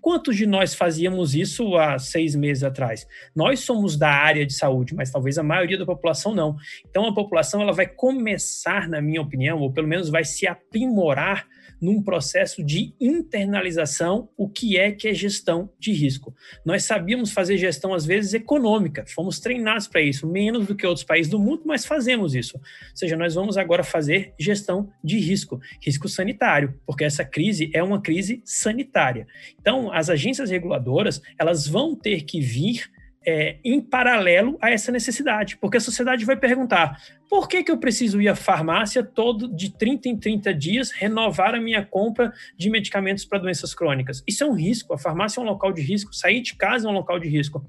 quantos 0.00 0.36
de 0.36 0.46
nós 0.46 0.74
fazíamos 0.74 1.34
isso 1.34 1.76
há 1.76 1.98
seis 1.98 2.34
meses 2.34 2.62
atrás? 2.62 3.06
Nós 3.34 3.60
somos 3.60 3.96
da 3.96 4.10
área 4.10 4.44
de 4.44 4.52
saúde, 4.52 4.94
mas 4.94 5.10
talvez 5.10 5.38
a 5.38 5.42
maioria 5.42 5.78
da 5.78 5.86
população 5.86 6.34
não. 6.34 6.56
Então 6.88 7.06
a 7.06 7.14
população 7.14 7.62
ela 7.62 7.72
vai 7.72 7.86
começar, 7.86 8.88
na 8.88 9.00
minha 9.00 9.22
opinião, 9.22 9.60
ou 9.60 9.72
pelo 9.72 9.88
menos 9.88 10.08
vai 10.08 10.24
se 10.24 10.46
aprimorar 10.46 11.46
num 11.80 12.02
processo 12.02 12.62
de 12.62 12.94
internalização 13.00 14.28
o 14.36 14.48
que 14.48 14.76
é 14.76 14.92
que 14.92 15.08
é 15.08 15.14
gestão 15.14 15.70
de 15.78 15.92
risco. 15.92 16.34
Nós 16.64 16.84
sabíamos 16.84 17.32
fazer 17.32 17.56
gestão 17.58 17.92
às 17.94 18.06
vezes 18.06 18.34
econômica, 18.34 19.04
fomos 19.06 19.38
treinados 19.38 19.86
para 19.86 20.00
isso, 20.00 20.26
menos 20.26 20.66
do 20.66 20.74
que 20.74 20.86
outros 20.86 21.04
países 21.04 21.30
do 21.30 21.38
mundo, 21.38 21.62
mas 21.64 21.84
fazemos 21.84 22.34
isso. 22.34 22.56
Ou 22.56 22.62
seja, 22.96 23.16
nós 23.16 23.34
vamos 23.34 23.56
agora 23.56 23.84
fazer 23.84 24.34
gestão 24.38 24.90
de 25.02 25.18
risco, 25.18 25.60
risco 25.80 26.08
sanitário, 26.08 26.78
porque 26.86 27.04
essa 27.04 27.24
crise 27.24 27.70
é 27.74 27.82
uma 27.82 28.00
crise 28.00 28.42
sanitária. 28.44 29.26
Então, 29.60 29.92
as 29.92 30.10
agências 30.10 30.50
reguladoras, 30.50 31.20
elas 31.38 31.66
vão 31.66 31.94
ter 31.94 32.22
que 32.22 32.40
vir 32.40 32.90
é, 33.26 33.58
em 33.64 33.80
paralelo 33.80 34.56
a 34.62 34.70
essa 34.70 34.92
necessidade, 34.92 35.56
porque 35.56 35.78
a 35.78 35.80
sociedade 35.80 36.24
vai 36.24 36.36
perguntar: 36.36 36.96
por 37.28 37.48
que, 37.48 37.64
que 37.64 37.72
eu 37.72 37.78
preciso 37.78 38.20
ir 38.22 38.28
à 38.28 38.36
farmácia 38.36 39.02
todo 39.02 39.48
de 39.48 39.76
30 39.76 40.08
em 40.08 40.16
30 40.16 40.54
dias 40.54 40.90
renovar 40.92 41.54
a 41.54 41.60
minha 41.60 41.84
compra 41.84 42.32
de 42.56 42.70
medicamentos 42.70 43.24
para 43.24 43.40
doenças 43.40 43.74
crônicas? 43.74 44.22
Isso 44.28 44.44
é 44.44 44.46
um 44.46 44.54
risco. 44.54 44.94
A 44.94 44.98
farmácia 44.98 45.40
é 45.40 45.42
um 45.42 45.46
local 45.46 45.72
de 45.72 45.82
risco, 45.82 46.14
sair 46.14 46.40
de 46.40 46.54
casa 46.54 46.86
é 46.86 46.90
um 46.90 46.94
local 46.94 47.18
de 47.18 47.28
risco. 47.28 47.68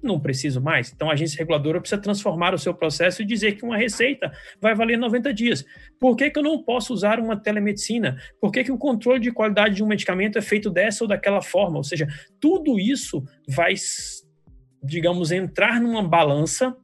Não 0.00 0.20
preciso 0.20 0.60
mais. 0.60 0.92
Então, 0.92 1.10
a 1.10 1.14
agência 1.14 1.38
reguladora 1.38 1.80
precisa 1.80 2.00
transformar 2.00 2.54
o 2.54 2.58
seu 2.58 2.72
processo 2.72 3.20
e 3.20 3.24
dizer 3.24 3.56
que 3.56 3.64
uma 3.64 3.76
receita 3.76 4.30
vai 4.60 4.72
valer 4.72 4.96
90 4.96 5.34
dias. 5.34 5.64
Por 5.98 6.14
que, 6.14 6.30
que 6.30 6.38
eu 6.38 6.42
não 6.42 6.62
posso 6.62 6.92
usar 6.92 7.18
uma 7.18 7.36
telemedicina? 7.36 8.16
Por 8.40 8.52
que, 8.52 8.62
que 8.62 8.70
o 8.70 8.78
controle 8.78 9.18
de 9.18 9.32
qualidade 9.32 9.74
de 9.74 9.82
um 9.82 9.88
medicamento 9.88 10.38
é 10.38 10.42
feito 10.42 10.70
dessa 10.70 11.02
ou 11.02 11.08
daquela 11.08 11.42
forma? 11.42 11.78
Ou 11.78 11.82
seja, 11.82 12.06
tudo 12.38 12.78
isso 12.78 13.24
vai 13.48 13.74
digamos, 14.82 15.30
entrar 15.30 15.80
numa 15.80 16.02
balança 16.02 16.76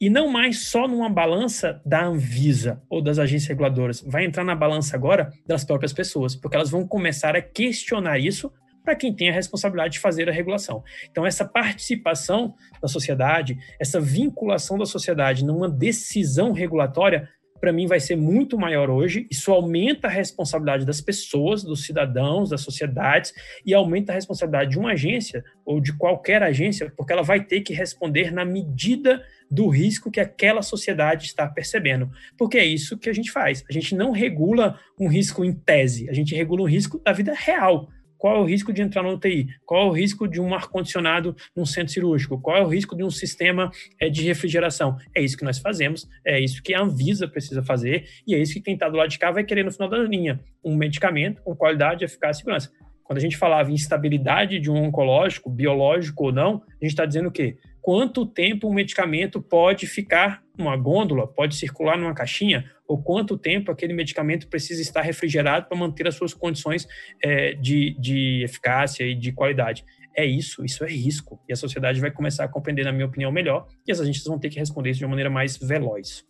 e 0.00 0.10
não 0.10 0.28
mais 0.28 0.66
só 0.66 0.86
numa 0.86 1.08
balança 1.08 1.80
da 1.84 2.04
Anvisa 2.04 2.82
ou 2.88 3.00
das 3.00 3.18
agências 3.18 3.48
reguladoras, 3.48 4.02
vai 4.02 4.24
entrar 4.24 4.44
na 4.44 4.54
balança 4.54 4.94
agora 4.94 5.32
das 5.46 5.64
próprias 5.64 5.92
pessoas, 5.92 6.36
porque 6.36 6.56
elas 6.56 6.70
vão 6.70 6.86
começar 6.86 7.34
a 7.34 7.40
questionar 7.40 8.18
isso 8.18 8.52
para 8.84 8.94
quem 8.94 9.12
tem 9.12 9.28
a 9.28 9.32
responsabilidade 9.32 9.94
de 9.94 9.98
fazer 9.98 10.28
a 10.28 10.32
regulação. 10.32 10.84
Então, 11.10 11.26
essa 11.26 11.44
participação 11.44 12.54
da 12.80 12.86
sociedade, 12.86 13.58
essa 13.80 14.00
vinculação 14.00 14.78
da 14.78 14.86
sociedade 14.86 15.44
numa 15.44 15.68
decisão 15.68 16.52
regulatória 16.52 17.28
para 17.60 17.72
mim 17.72 17.86
vai 17.86 18.00
ser 18.00 18.16
muito 18.16 18.58
maior 18.58 18.90
hoje. 18.90 19.26
Isso 19.30 19.52
aumenta 19.52 20.08
a 20.08 20.10
responsabilidade 20.10 20.84
das 20.84 21.00
pessoas, 21.00 21.62
dos 21.62 21.84
cidadãos, 21.84 22.50
das 22.50 22.60
sociedades 22.60 23.32
e 23.64 23.74
aumenta 23.74 24.12
a 24.12 24.14
responsabilidade 24.14 24.70
de 24.70 24.78
uma 24.78 24.92
agência 24.92 25.44
ou 25.64 25.80
de 25.80 25.92
qualquer 25.92 26.42
agência, 26.42 26.92
porque 26.96 27.12
ela 27.12 27.22
vai 27.22 27.42
ter 27.42 27.60
que 27.60 27.72
responder 27.72 28.30
na 28.30 28.44
medida 28.44 29.22
do 29.50 29.68
risco 29.68 30.10
que 30.10 30.20
aquela 30.20 30.62
sociedade 30.62 31.26
está 31.26 31.46
percebendo. 31.46 32.10
Porque 32.36 32.58
é 32.58 32.64
isso 32.64 32.98
que 32.98 33.08
a 33.08 33.12
gente 33.12 33.30
faz. 33.30 33.64
A 33.68 33.72
gente 33.72 33.94
não 33.94 34.10
regula 34.10 34.78
um 34.98 35.08
risco 35.08 35.44
em 35.44 35.52
tese, 35.52 36.08
a 36.10 36.12
gente 36.12 36.34
regula 36.34 36.62
um 36.62 36.68
risco 36.68 37.00
da 37.04 37.12
vida 37.12 37.32
real. 37.34 37.88
Qual 38.18 38.36
é 38.36 38.38
o 38.40 38.44
risco 38.44 38.72
de 38.72 38.82
entrar 38.82 39.02
no 39.02 39.14
UTI? 39.14 39.48
Qual 39.64 39.86
é 39.86 39.90
o 39.90 39.92
risco 39.92 40.26
de 40.26 40.40
um 40.40 40.54
ar-condicionado 40.54 41.36
num 41.54 41.66
centro 41.66 41.92
cirúrgico? 41.92 42.40
Qual 42.40 42.56
é 42.56 42.62
o 42.62 42.68
risco 42.68 42.96
de 42.96 43.04
um 43.04 43.10
sistema 43.10 43.70
é, 44.00 44.08
de 44.08 44.22
refrigeração? 44.22 44.96
É 45.14 45.22
isso 45.22 45.36
que 45.36 45.44
nós 45.44 45.58
fazemos, 45.58 46.08
é 46.24 46.40
isso 46.40 46.62
que 46.62 46.74
a 46.74 46.80
Anvisa 46.80 47.28
precisa 47.28 47.62
fazer, 47.62 48.06
e 48.26 48.34
é 48.34 48.38
isso 48.38 48.54
que 48.54 48.60
quem 48.60 48.74
está 48.74 48.88
do 48.88 48.96
lado 48.96 49.10
de 49.10 49.18
cá 49.18 49.30
vai 49.30 49.44
querer 49.44 49.64
no 49.64 49.72
final 49.72 49.88
da 49.88 49.98
linha: 49.98 50.40
um 50.64 50.74
medicamento 50.74 51.42
com 51.42 51.54
qualidade, 51.54 52.04
eficácia 52.04 52.40
e 52.40 52.42
segurança. 52.42 52.70
Quando 53.04 53.18
a 53.18 53.22
gente 53.22 53.36
falava 53.36 53.70
em 53.70 53.74
estabilidade 53.74 54.58
de 54.58 54.68
um 54.68 54.82
oncológico, 54.82 55.48
biológico 55.48 56.24
ou 56.24 56.32
não, 56.32 56.62
a 56.66 56.84
gente 56.84 56.90
está 56.90 57.06
dizendo 57.06 57.28
o 57.28 57.32
quê? 57.32 57.56
Quanto 57.80 58.26
tempo 58.26 58.68
um 58.68 58.74
medicamento 58.74 59.40
pode 59.40 59.86
ficar 59.86 60.42
numa 60.58 60.76
gôndola, 60.76 61.26
pode 61.26 61.54
circular 61.54 61.96
numa 61.96 62.14
caixinha, 62.14 62.70
ou 62.86 63.02
quanto 63.02 63.36
tempo 63.36 63.70
aquele 63.70 63.92
medicamento 63.92 64.48
precisa 64.48 64.80
estar 64.80 65.02
refrigerado 65.02 65.66
para 65.66 65.76
manter 65.76 66.06
as 66.06 66.14
suas 66.14 66.32
condições 66.32 66.86
é, 67.22 67.54
de, 67.54 67.96
de 67.98 68.42
eficácia 68.44 69.04
e 69.04 69.14
de 69.14 69.32
qualidade. 69.32 69.84
É 70.16 70.24
isso, 70.24 70.64
isso 70.64 70.82
é 70.84 70.88
risco. 70.88 71.38
E 71.48 71.52
a 71.52 71.56
sociedade 71.56 72.00
vai 72.00 72.10
começar 72.10 72.44
a 72.44 72.48
compreender, 72.48 72.84
na 72.84 72.92
minha 72.92 73.06
opinião, 73.06 73.30
melhor, 73.30 73.66
e 73.86 73.92
as 73.92 74.00
agências 74.00 74.24
vão 74.24 74.38
ter 74.38 74.48
que 74.48 74.58
responder 74.58 74.90
isso 74.90 74.98
de 74.98 75.04
uma 75.04 75.10
maneira 75.10 75.30
mais 75.30 75.56
veloz. 75.58 76.24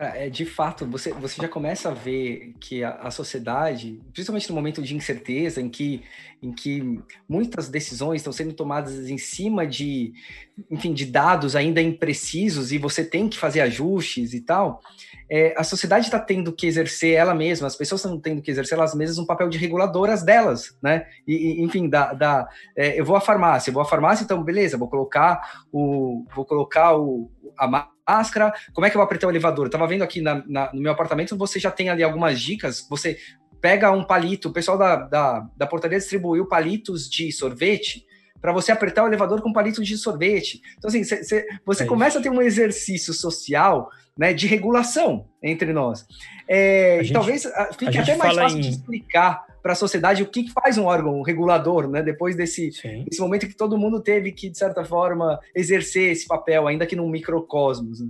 É, 0.00 0.30
de 0.30 0.44
fato, 0.44 0.86
você, 0.86 1.12
você 1.12 1.42
já 1.42 1.48
começa 1.48 1.90
a 1.90 1.94
ver 1.94 2.54
que 2.60 2.84
a, 2.84 2.90
a, 2.90 3.10
sociedade, 3.10 4.00
principalmente 4.12 4.48
no 4.48 4.54
momento 4.54 4.80
de 4.80 4.94
incerteza, 4.94 5.60
em 5.60 5.68
que, 5.68 6.04
em 6.42 6.52
que 6.52 7.00
muitas 7.28 7.68
decisões 7.68 8.20
estão 8.20 8.32
sendo 8.32 8.52
tomadas 8.52 9.08
em 9.08 9.18
cima 9.18 9.66
de, 9.66 10.12
enfim, 10.70 10.92
de 10.92 11.04
dados 11.04 11.56
ainda 11.56 11.82
imprecisos 11.82 12.70
e 12.72 12.78
você 12.78 13.04
tem 13.04 13.28
que 13.28 13.36
fazer 13.36 13.60
ajustes 13.60 14.32
e 14.32 14.40
tal, 14.40 14.80
é, 15.30 15.54
a 15.56 15.64
sociedade 15.64 16.06
está 16.06 16.18
tendo 16.18 16.52
que 16.52 16.66
exercer 16.66 17.14
ela 17.14 17.34
mesma, 17.34 17.66
as 17.66 17.76
pessoas 17.76 18.00
estão 18.00 18.18
tendo 18.18 18.40
que 18.40 18.50
exercer 18.50 18.78
elas 18.78 18.94
mesmas 18.94 19.18
um 19.18 19.26
papel 19.26 19.48
de 19.48 19.58
reguladoras 19.58 20.22
delas, 20.22 20.76
né? 20.82 21.06
E, 21.26 21.34
e 21.34 21.62
enfim, 21.62 21.88
da, 21.88 22.12
da 22.12 22.48
é, 22.76 22.98
eu 22.98 23.04
vou 23.04 23.16
à 23.16 23.20
farmácia, 23.20 23.72
vou 23.72 23.82
à 23.82 23.84
farmácia, 23.84 24.24
então 24.24 24.42
beleza, 24.42 24.78
vou 24.78 24.88
colocar 24.88 25.64
o, 25.72 26.24
vou 26.34 26.44
colocar 26.44 26.96
o, 26.96 27.30
a 27.58 27.90
máscara, 28.08 28.54
como 28.72 28.86
é 28.86 28.90
que 28.90 28.96
eu 28.96 29.00
vou 29.00 29.04
apertar 29.04 29.26
o 29.26 29.30
elevador? 29.30 29.66
Eu 29.66 29.70
tava 29.70 29.86
vendo 29.86 30.02
aqui 30.02 30.20
na, 30.20 30.42
na, 30.46 30.72
no 30.72 30.80
meu 30.80 30.92
apartamento, 30.92 31.36
você 31.36 31.58
já 31.58 31.70
tem 31.70 31.90
ali 31.90 32.02
algumas 32.02 32.40
dicas, 32.40 32.86
você 32.88 33.18
pega 33.60 33.90
um 33.90 34.04
palito, 34.04 34.48
o 34.48 34.52
pessoal 34.52 34.78
da, 34.78 34.96
da, 34.96 35.46
da 35.56 35.66
portaria 35.66 35.98
distribuiu 35.98 36.46
palitos 36.46 37.08
de 37.08 37.32
sorvete 37.32 38.06
para 38.40 38.52
você 38.52 38.70
apertar 38.70 39.04
o 39.04 39.08
elevador 39.08 39.42
com 39.42 39.52
palitos 39.52 39.86
de 39.86 39.96
sorvete. 39.96 40.60
Então, 40.76 40.88
assim, 40.88 41.02
cê, 41.02 41.24
cê, 41.24 41.46
você 41.64 41.82
é 41.82 41.86
começa 41.86 42.18
a 42.18 42.22
ter 42.22 42.30
um 42.30 42.40
exercício 42.40 43.12
social 43.12 43.90
né, 44.16 44.32
de 44.32 44.46
regulação 44.46 45.26
entre 45.42 45.72
nós. 45.72 46.06
É, 46.48 46.98
gente, 47.02 47.12
talvez 47.12 47.46
ah, 47.46 47.70
fique 47.76 47.98
até 47.98 48.16
mais 48.16 48.36
fácil 48.36 48.58
em... 48.58 48.62
de 48.62 48.68
explicar 48.68 49.46
para 49.62 49.72
a 49.72 49.76
sociedade 49.76 50.22
o 50.22 50.26
que, 50.26 50.44
que, 50.44 50.52
faz 50.52 50.78
um 50.78 50.84
órgão 50.84 51.20
regulador, 51.22 51.88
né? 51.88 52.00
Depois 52.00 52.36
desse, 52.36 52.70
desse 53.04 53.20
momento 53.20 53.46
que 53.46 53.56
todo 53.56 53.76
mundo 53.76 54.00
teve 54.00 54.32
que, 54.32 54.48
de 54.48 54.56
certa 54.56 54.84
forma, 54.84 55.38
exercer 55.54 56.12
esse 56.12 56.26
papel, 56.26 56.66
ainda 56.66 56.86
que 56.86 56.96
num 56.96 57.08
microcosmos. 57.08 58.00
Né? 58.00 58.08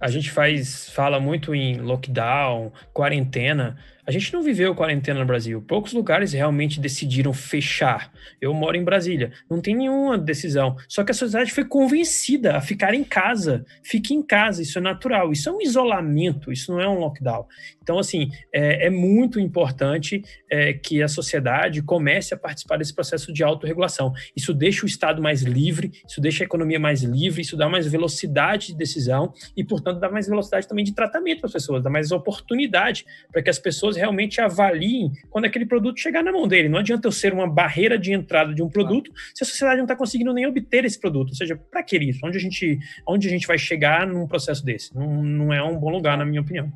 A 0.00 0.08
gente 0.08 0.30
faz, 0.30 0.88
fala 0.90 1.20
muito 1.20 1.54
em 1.54 1.78
lockdown, 1.78 2.72
quarentena, 2.92 3.76
a 4.10 4.12
gente 4.12 4.32
não 4.32 4.42
viveu 4.42 4.74
quarentena 4.74 5.20
no 5.20 5.24
Brasil. 5.24 5.62
Poucos 5.62 5.92
lugares 5.92 6.32
realmente 6.32 6.80
decidiram 6.80 7.32
fechar. 7.32 8.12
Eu 8.40 8.52
moro 8.52 8.76
em 8.76 8.82
Brasília. 8.82 9.30
Não 9.48 9.60
tem 9.60 9.76
nenhuma 9.76 10.18
decisão. 10.18 10.76
Só 10.88 11.04
que 11.04 11.12
a 11.12 11.14
sociedade 11.14 11.52
foi 11.52 11.64
convencida 11.64 12.56
a 12.56 12.60
ficar 12.60 12.92
em 12.92 13.04
casa. 13.04 13.64
Fique 13.84 14.12
em 14.12 14.20
casa, 14.20 14.62
isso 14.62 14.78
é 14.78 14.80
natural. 14.80 15.30
Isso 15.30 15.48
é 15.48 15.52
um 15.52 15.60
isolamento, 15.60 16.50
isso 16.50 16.72
não 16.72 16.80
é 16.80 16.88
um 16.88 16.98
lockdown. 16.98 17.46
Então, 17.80 18.00
assim, 18.00 18.30
é, 18.52 18.86
é 18.86 18.90
muito 18.90 19.38
importante 19.38 20.24
é, 20.50 20.72
que 20.72 21.04
a 21.04 21.08
sociedade 21.08 21.80
comece 21.80 22.34
a 22.34 22.36
participar 22.36 22.78
desse 22.78 22.92
processo 22.92 23.32
de 23.32 23.44
autorregulação. 23.44 24.12
Isso 24.34 24.52
deixa 24.52 24.84
o 24.84 24.88
Estado 24.88 25.22
mais 25.22 25.42
livre, 25.42 25.92
isso 26.08 26.20
deixa 26.20 26.42
a 26.42 26.46
economia 26.46 26.80
mais 26.80 27.02
livre, 27.02 27.42
isso 27.42 27.56
dá 27.56 27.68
mais 27.68 27.86
velocidade 27.86 28.68
de 28.68 28.74
decisão 28.76 29.32
e, 29.56 29.62
portanto, 29.62 30.00
dá 30.00 30.10
mais 30.10 30.26
velocidade 30.26 30.66
também 30.66 30.84
de 30.84 30.94
tratamento 30.94 31.40
para 31.42 31.46
as 31.46 31.52
pessoas, 31.52 31.82
dá 31.82 31.90
mais 31.90 32.10
oportunidade 32.10 33.06
para 33.30 33.40
que 33.40 33.50
as 33.50 33.58
pessoas 33.58 33.99
realmente 34.00 34.40
avaliem 34.40 35.12
quando 35.28 35.44
aquele 35.44 35.66
produto 35.66 36.00
chegar 36.00 36.22
na 36.22 36.32
mão 36.32 36.48
dele. 36.48 36.68
Não 36.68 36.78
adianta 36.78 37.06
eu 37.06 37.12
ser 37.12 37.32
uma 37.32 37.48
barreira 37.48 37.98
de 37.98 38.12
entrada 38.12 38.54
de 38.54 38.62
um 38.62 38.68
produto 38.68 39.12
se 39.34 39.44
a 39.44 39.46
sociedade 39.46 39.76
não 39.76 39.84
está 39.84 39.94
conseguindo 39.94 40.32
nem 40.32 40.46
obter 40.46 40.84
esse 40.84 40.98
produto. 40.98 41.28
Ou 41.28 41.34
seja, 41.34 41.56
para 41.70 41.82
que 41.82 41.96
isso? 41.98 42.20
Onde 42.24 42.38
a 42.38 42.40
gente, 42.40 42.78
onde 43.06 43.28
a 43.28 43.30
gente 43.30 43.46
vai 43.46 43.58
chegar 43.58 44.06
num 44.06 44.26
processo 44.26 44.64
desse? 44.64 44.94
Não, 44.94 45.22
não 45.22 45.52
é 45.52 45.62
um 45.62 45.78
bom 45.78 45.90
lugar, 45.90 46.16
na 46.16 46.24
minha 46.24 46.40
opinião. 46.40 46.72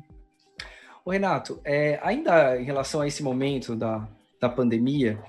O 1.03 1.11
Renato, 1.11 1.59
é, 1.63 1.99
ainda 2.01 2.59
em 2.59 2.63
relação 2.63 3.01
a 3.01 3.07
esse 3.07 3.21
momento 3.21 3.75
da, 3.75 4.07
da 4.39 4.49
pandemia, 4.49 5.19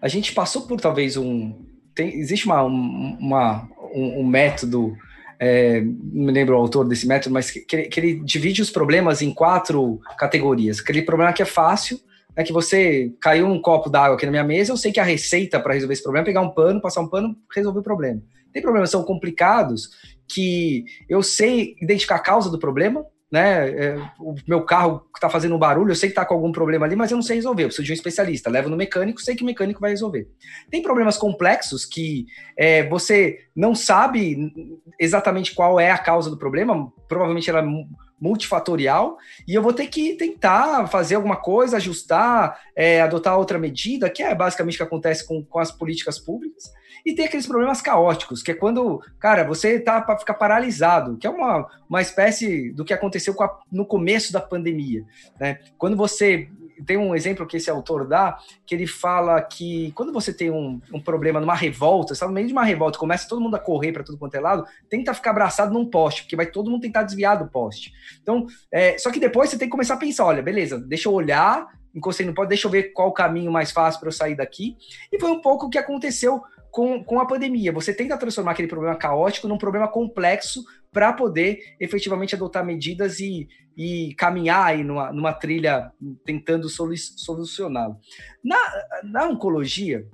a 0.00 0.08
gente 0.08 0.32
passou 0.32 0.66
por 0.66 0.80
talvez 0.80 1.16
um. 1.16 1.66
Tem, 1.94 2.14
existe 2.18 2.46
uma, 2.46 2.62
uma 2.62 3.68
um, 3.94 4.20
um 4.20 4.26
método 4.26 4.96
é, 5.42 5.80
não 5.80 6.26
me 6.26 6.32
lembro 6.32 6.54
o 6.54 6.58
autor 6.58 6.86
desse 6.86 7.08
método, 7.08 7.32
mas 7.32 7.50
que, 7.50 7.60
que, 7.60 8.00
ele 8.00 8.20
divide 8.22 8.60
os 8.60 8.70
problemas 8.70 9.22
em 9.22 9.32
quatro 9.32 9.98
categorias. 10.18 10.80
Aquele 10.80 11.00
problema 11.00 11.32
que 11.32 11.40
é 11.40 11.46
fácil, 11.46 11.98
é 12.36 12.44
que 12.44 12.52
você 12.52 13.10
caiu 13.20 13.46
um 13.46 13.60
copo 13.60 13.88
d'água 13.88 14.16
aqui 14.16 14.26
na 14.26 14.32
minha 14.32 14.44
mesa, 14.44 14.70
eu 14.70 14.76
sei 14.76 14.92
que 14.92 15.00
a 15.00 15.04
receita 15.04 15.58
para 15.58 15.72
resolver 15.72 15.94
esse 15.94 16.02
problema 16.02 16.24
é 16.24 16.26
pegar 16.26 16.42
um 16.42 16.50
pano, 16.50 16.80
passar 16.80 17.00
um 17.00 17.08
pano, 17.08 17.34
resolver 17.54 17.80
o 17.80 17.82
problema. 17.82 18.22
Tem 18.52 18.60
problemas 18.60 18.90
que 18.90 18.96
são 18.96 19.02
complicados, 19.02 19.90
que 20.28 20.84
eu 21.08 21.22
sei 21.22 21.74
identificar 21.80 22.16
a 22.16 22.20
causa 22.20 22.50
do 22.50 22.58
problema, 22.58 23.04
né? 23.30 23.70
É, 23.70 23.96
o 24.18 24.34
meu 24.46 24.62
carro 24.62 25.06
está 25.14 25.30
fazendo 25.30 25.54
um 25.54 25.58
barulho, 25.58 25.92
eu 25.92 25.96
sei 25.96 26.08
que 26.08 26.12
está 26.12 26.24
com 26.24 26.34
algum 26.34 26.50
problema 26.50 26.84
ali, 26.84 26.96
mas 26.96 27.10
eu 27.10 27.16
não 27.16 27.22
sei 27.22 27.36
resolver. 27.36 27.62
Eu 27.62 27.68
preciso 27.68 27.86
de 27.86 27.92
um 27.92 27.94
especialista. 27.94 28.50
Levo 28.50 28.68
no 28.68 28.76
mecânico, 28.76 29.20
sei 29.20 29.36
que 29.36 29.42
o 29.42 29.46
mecânico 29.46 29.80
vai 29.80 29.90
resolver. 29.90 30.28
Tem 30.70 30.82
problemas 30.82 31.16
complexos 31.16 31.84
que 31.84 32.26
é, 32.56 32.88
você 32.88 33.38
não 33.54 33.74
sabe 33.74 34.52
exatamente 34.98 35.54
qual 35.54 35.78
é 35.78 35.90
a 35.90 35.98
causa 35.98 36.28
do 36.28 36.36
problema. 36.36 36.92
Provavelmente 37.08 37.48
ela 37.48 37.60
é 37.60 37.84
multifatorial 38.20 39.16
e 39.48 39.54
eu 39.54 39.62
vou 39.62 39.72
ter 39.72 39.86
que 39.86 40.14
tentar 40.14 40.86
fazer 40.88 41.14
alguma 41.14 41.36
coisa, 41.36 41.78
ajustar, 41.78 42.60
é, 42.76 43.00
adotar 43.00 43.38
outra 43.38 43.58
medida, 43.58 44.10
que 44.10 44.22
é 44.22 44.34
basicamente 44.34 44.74
o 44.74 44.76
que 44.78 44.82
acontece 44.82 45.26
com, 45.26 45.42
com 45.42 45.58
as 45.58 45.72
políticas 45.72 46.18
públicas. 46.18 46.64
E 47.04 47.14
tem 47.14 47.26
aqueles 47.26 47.46
problemas 47.46 47.80
caóticos, 47.80 48.42
que 48.42 48.50
é 48.50 48.54
quando, 48.54 49.02
cara, 49.18 49.44
você 49.44 49.78
tá 49.78 50.00
para 50.00 50.18
ficar 50.18 50.34
paralisado, 50.34 51.16
que 51.16 51.26
é 51.26 51.30
uma, 51.30 51.68
uma 51.88 52.00
espécie 52.00 52.70
do 52.72 52.84
que 52.84 52.92
aconteceu 52.92 53.34
a, 53.42 53.60
no 53.70 53.86
começo 53.86 54.32
da 54.32 54.40
pandemia. 54.40 55.04
Né? 55.38 55.58
Quando 55.78 55.96
você 55.96 56.48
tem 56.84 56.96
um 56.96 57.14
exemplo 57.14 57.46
que 57.46 57.56
esse 57.56 57.70
autor 57.70 58.06
dá, 58.06 58.38
que 58.66 58.74
ele 58.74 58.86
fala 58.86 59.40
que 59.42 59.92
quando 59.92 60.12
você 60.12 60.32
tem 60.32 60.50
um, 60.50 60.80
um 60.92 61.00
problema 61.00 61.40
numa 61.40 61.54
revolta, 61.54 62.12
está 62.12 62.26
no 62.26 62.32
meio 62.32 62.46
de 62.46 62.52
uma 62.52 62.64
revolta, 62.64 62.98
começa 62.98 63.28
todo 63.28 63.40
mundo 63.40 63.54
a 63.56 63.58
correr 63.58 63.92
para 63.92 64.02
tudo 64.02 64.18
quanto 64.18 64.34
é 64.34 64.40
lado, 64.40 64.64
tenta 64.88 65.14
ficar 65.14 65.30
abraçado 65.30 65.72
num 65.72 65.84
poste, 65.84 66.22
porque 66.22 66.36
vai 66.36 66.46
todo 66.46 66.70
mundo 66.70 66.82
tentar 66.82 67.02
desviar 67.02 67.38
do 67.38 67.48
poste. 67.48 67.92
Então, 68.22 68.46
é, 68.72 68.96
só 68.98 69.10
que 69.10 69.20
depois 69.20 69.50
você 69.50 69.58
tem 69.58 69.68
que 69.68 69.72
começar 69.72 69.94
a 69.94 69.98
pensar, 69.98 70.24
olha, 70.24 70.42
beleza, 70.42 70.78
deixa 70.78 71.08
eu 71.08 71.12
olhar, 71.12 71.66
encostei 71.94 72.26
no 72.26 72.34
poste, 72.34 72.50
deixa 72.50 72.66
eu 72.66 72.70
ver 72.70 72.92
qual 72.92 73.08
o 73.08 73.12
caminho 73.12 73.50
mais 73.50 73.70
fácil 73.70 74.00
para 74.00 74.08
eu 74.08 74.12
sair 74.12 74.36
daqui. 74.36 74.76
E 75.12 75.18
foi 75.18 75.30
um 75.30 75.40
pouco 75.40 75.66
o 75.66 75.70
que 75.70 75.78
aconteceu 75.78 76.42
com, 76.70 77.02
com 77.04 77.20
a 77.20 77.26
pandemia. 77.26 77.72
Você 77.72 77.92
tenta 77.92 78.16
transformar 78.16 78.52
aquele 78.52 78.68
problema 78.68 78.96
caótico 78.96 79.48
num 79.48 79.58
problema 79.58 79.88
complexo 79.88 80.64
para 80.92 81.12
poder 81.12 81.58
efetivamente 81.78 82.34
adotar 82.34 82.64
medidas 82.64 83.20
e, 83.20 83.48
e 83.76 84.14
caminhar 84.16 84.66
aí 84.66 84.84
numa, 84.84 85.12
numa 85.12 85.32
trilha 85.32 85.92
tentando 86.24 86.68
solucioná-lo. 86.68 87.96
Na, 88.44 88.58
na 89.04 89.28
oncologia, 89.28 90.06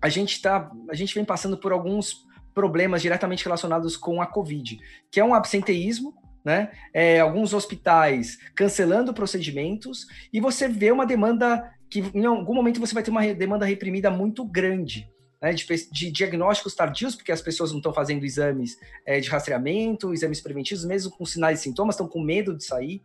a 0.00 0.08
gente, 0.08 0.40
tá, 0.40 0.70
a 0.90 0.94
gente 0.94 1.14
vem 1.14 1.24
passando 1.24 1.58
por 1.58 1.72
alguns 1.72 2.24
problemas 2.54 3.02
diretamente 3.02 3.44
relacionados 3.44 3.96
com 3.96 4.22
a 4.22 4.26
Covid, 4.26 4.78
que 5.10 5.18
é 5.18 5.24
um 5.24 5.34
absenteísmo, 5.34 6.14
né? 6.44 6.70
É, 6.92 7.20
alguns 7.20 7.54
hospitais 7.54 8.36
cancelando 8.54 9.14
procedimentos 9.14 10.06
e 10.30 10.40
você 10.40 10.68
vê 10.68 10.92
uma 10.92 11.06
demanda 11.06 11.72
que 11.88 12.00
em 12.14 12.26
algum 12.26 12.54
momento 12.54 12.78
você 12.78 12.92
vai 12.92 13.02
ter 13.02 13.10
uma 13.10 13.26
demanda 13.32 13.64
reprimida 13.64 14.10
muito 14.10 14.44
grande 14.44 15.08
né, 15.44 15.52
de, 15.52 15.66
de, 15.92 16.10
diagnósticos 16.10 16.74
tardios, 16.74 17.14
porque 17.14 17.30
as 17.30 17.42
pessoas 17.42 17.70
não 17.70 17.76
estão 17.76 17.92
fazendo 17.92 18.24
exames 18.24 18.78
é, 19.04 19.20
de 19.20 19.28
rastreamento, 19.28 20.14
exames 20.14 20.40
preventivos, 20.40 20.86
mesmo 20.86 21.10
com 21.10 21.26
sinais 21.26 21.60
e 21.60 21.64
sintomas, 21.64 21.96
estão 21.96 22.08
com 22.08 22.18
medo 22.18 22.56
de 22.56 22.64
sair. 22.64 23.02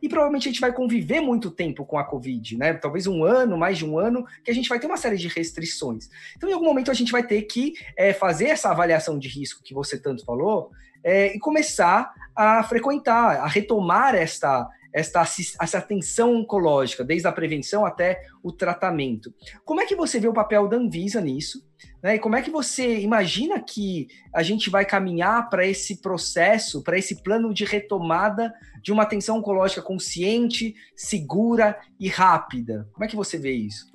E 0.00 0.08
provavelmente 0.08 0.48
a 0.48 0.52
gente 0.52 0.60
vai 0.62 0.72
conviver 0.72 1.20
muito 1.20 1.50
tempo 1.50 1.84
com 1.84 1.98
a 1.98 2.04
Covid, 2.04 2.56
né? 2.56 2.72
Talvez 2.72 3.06
um 3.06 3.22
ano, 3.24 3.58
mais 3.58 3.76
de 3.76 3.84
um 3.84 3.98
ano, 3.98 4.24
que 4.42 4.50
a 4.50 4.54
gente 4.54 4.70
vai 4.70 4.80
ter 4.80 4.86
uma 4.86 4.96
série 4.96 5.18
de 5.18 5.28
restrições. 5.28 6.08
Então, 6.34 6.48
em 6.48 6.54
algum 6.54 6.64
momento, 6.64 6.90
a 6.90 6.94
gente 6.94 7.12
vai 7.12 7.26
ter 7.26 7.42
que 7.42 7.74
é, 7.94 8.14
fazer 8.14 8.46
essa 8.46 8.70
avaliação 8.70 9.18
de 9.18 9.28
risco 9.28 9.62
que 9.62 9.74
você 9.74 9.98
tanto 9.98 10.24
falou 10.24 10.70
é, 11.04 11.36
e 11.36 11.38
começar 11.38 12.10
a 12.34 12.62
frequentar, 12.62 13.36
a 13.36 13.46
retomar 13.46 14.14
esta 14.14 14.66
esta, 14.92 15.22
essa 15.60 15.78
atenção 15.78 16.36
oncológica, 16.36 17.04
desde 17.04 17.26
a 17.26 17.32
prevenção 17.32 17.86
até 17.86 18.22
o 18.42 18.52
tratamento. 18.52 19.32
Como 19.64 19.80
é 19.80 19.86
que 19.86 19.96
você 19.96 20.20
vê 20.20 20.28
o 20.28 20.32
papel 20.32 20.68
da 20.68 20.76
Anvisa 20.76 21.20
nisso? 21.20 21.64
Né? 22.02 22.16
E 22.16 22.18
como 22.18 22.36
é 22.36 22.42
que 22.42 22.50
você 22.50 23.00
imagina 23.00 23.60
que 23.60 24.08
a 24.34 24.42
gente 24.42 24.68
vai 24.68 24.84
caminhar 24.84 25.48
para 25.48 25.66
esse 25.66 26.00
processo, 26.00 26.82
para 26.82 26.98
esse 26.98 27.22
plano 27.22 27.52
de 27.54 27.64
retomada 27.64 28.52
de 28.82 28.92
uma 28.92 29.04
atenção 29.04 29.38
oncológica 29.38 29.82
consciente, 29.82 30.74
segura 30.94 31.78
e 31.98 32.08
rápida? 32.08 32.88
Como 32.92 33.04
é 33.04 33.08
que 33.08 33.16
você 33.16 33.38
vê 33.38 33.52
isso? 33.52 33.90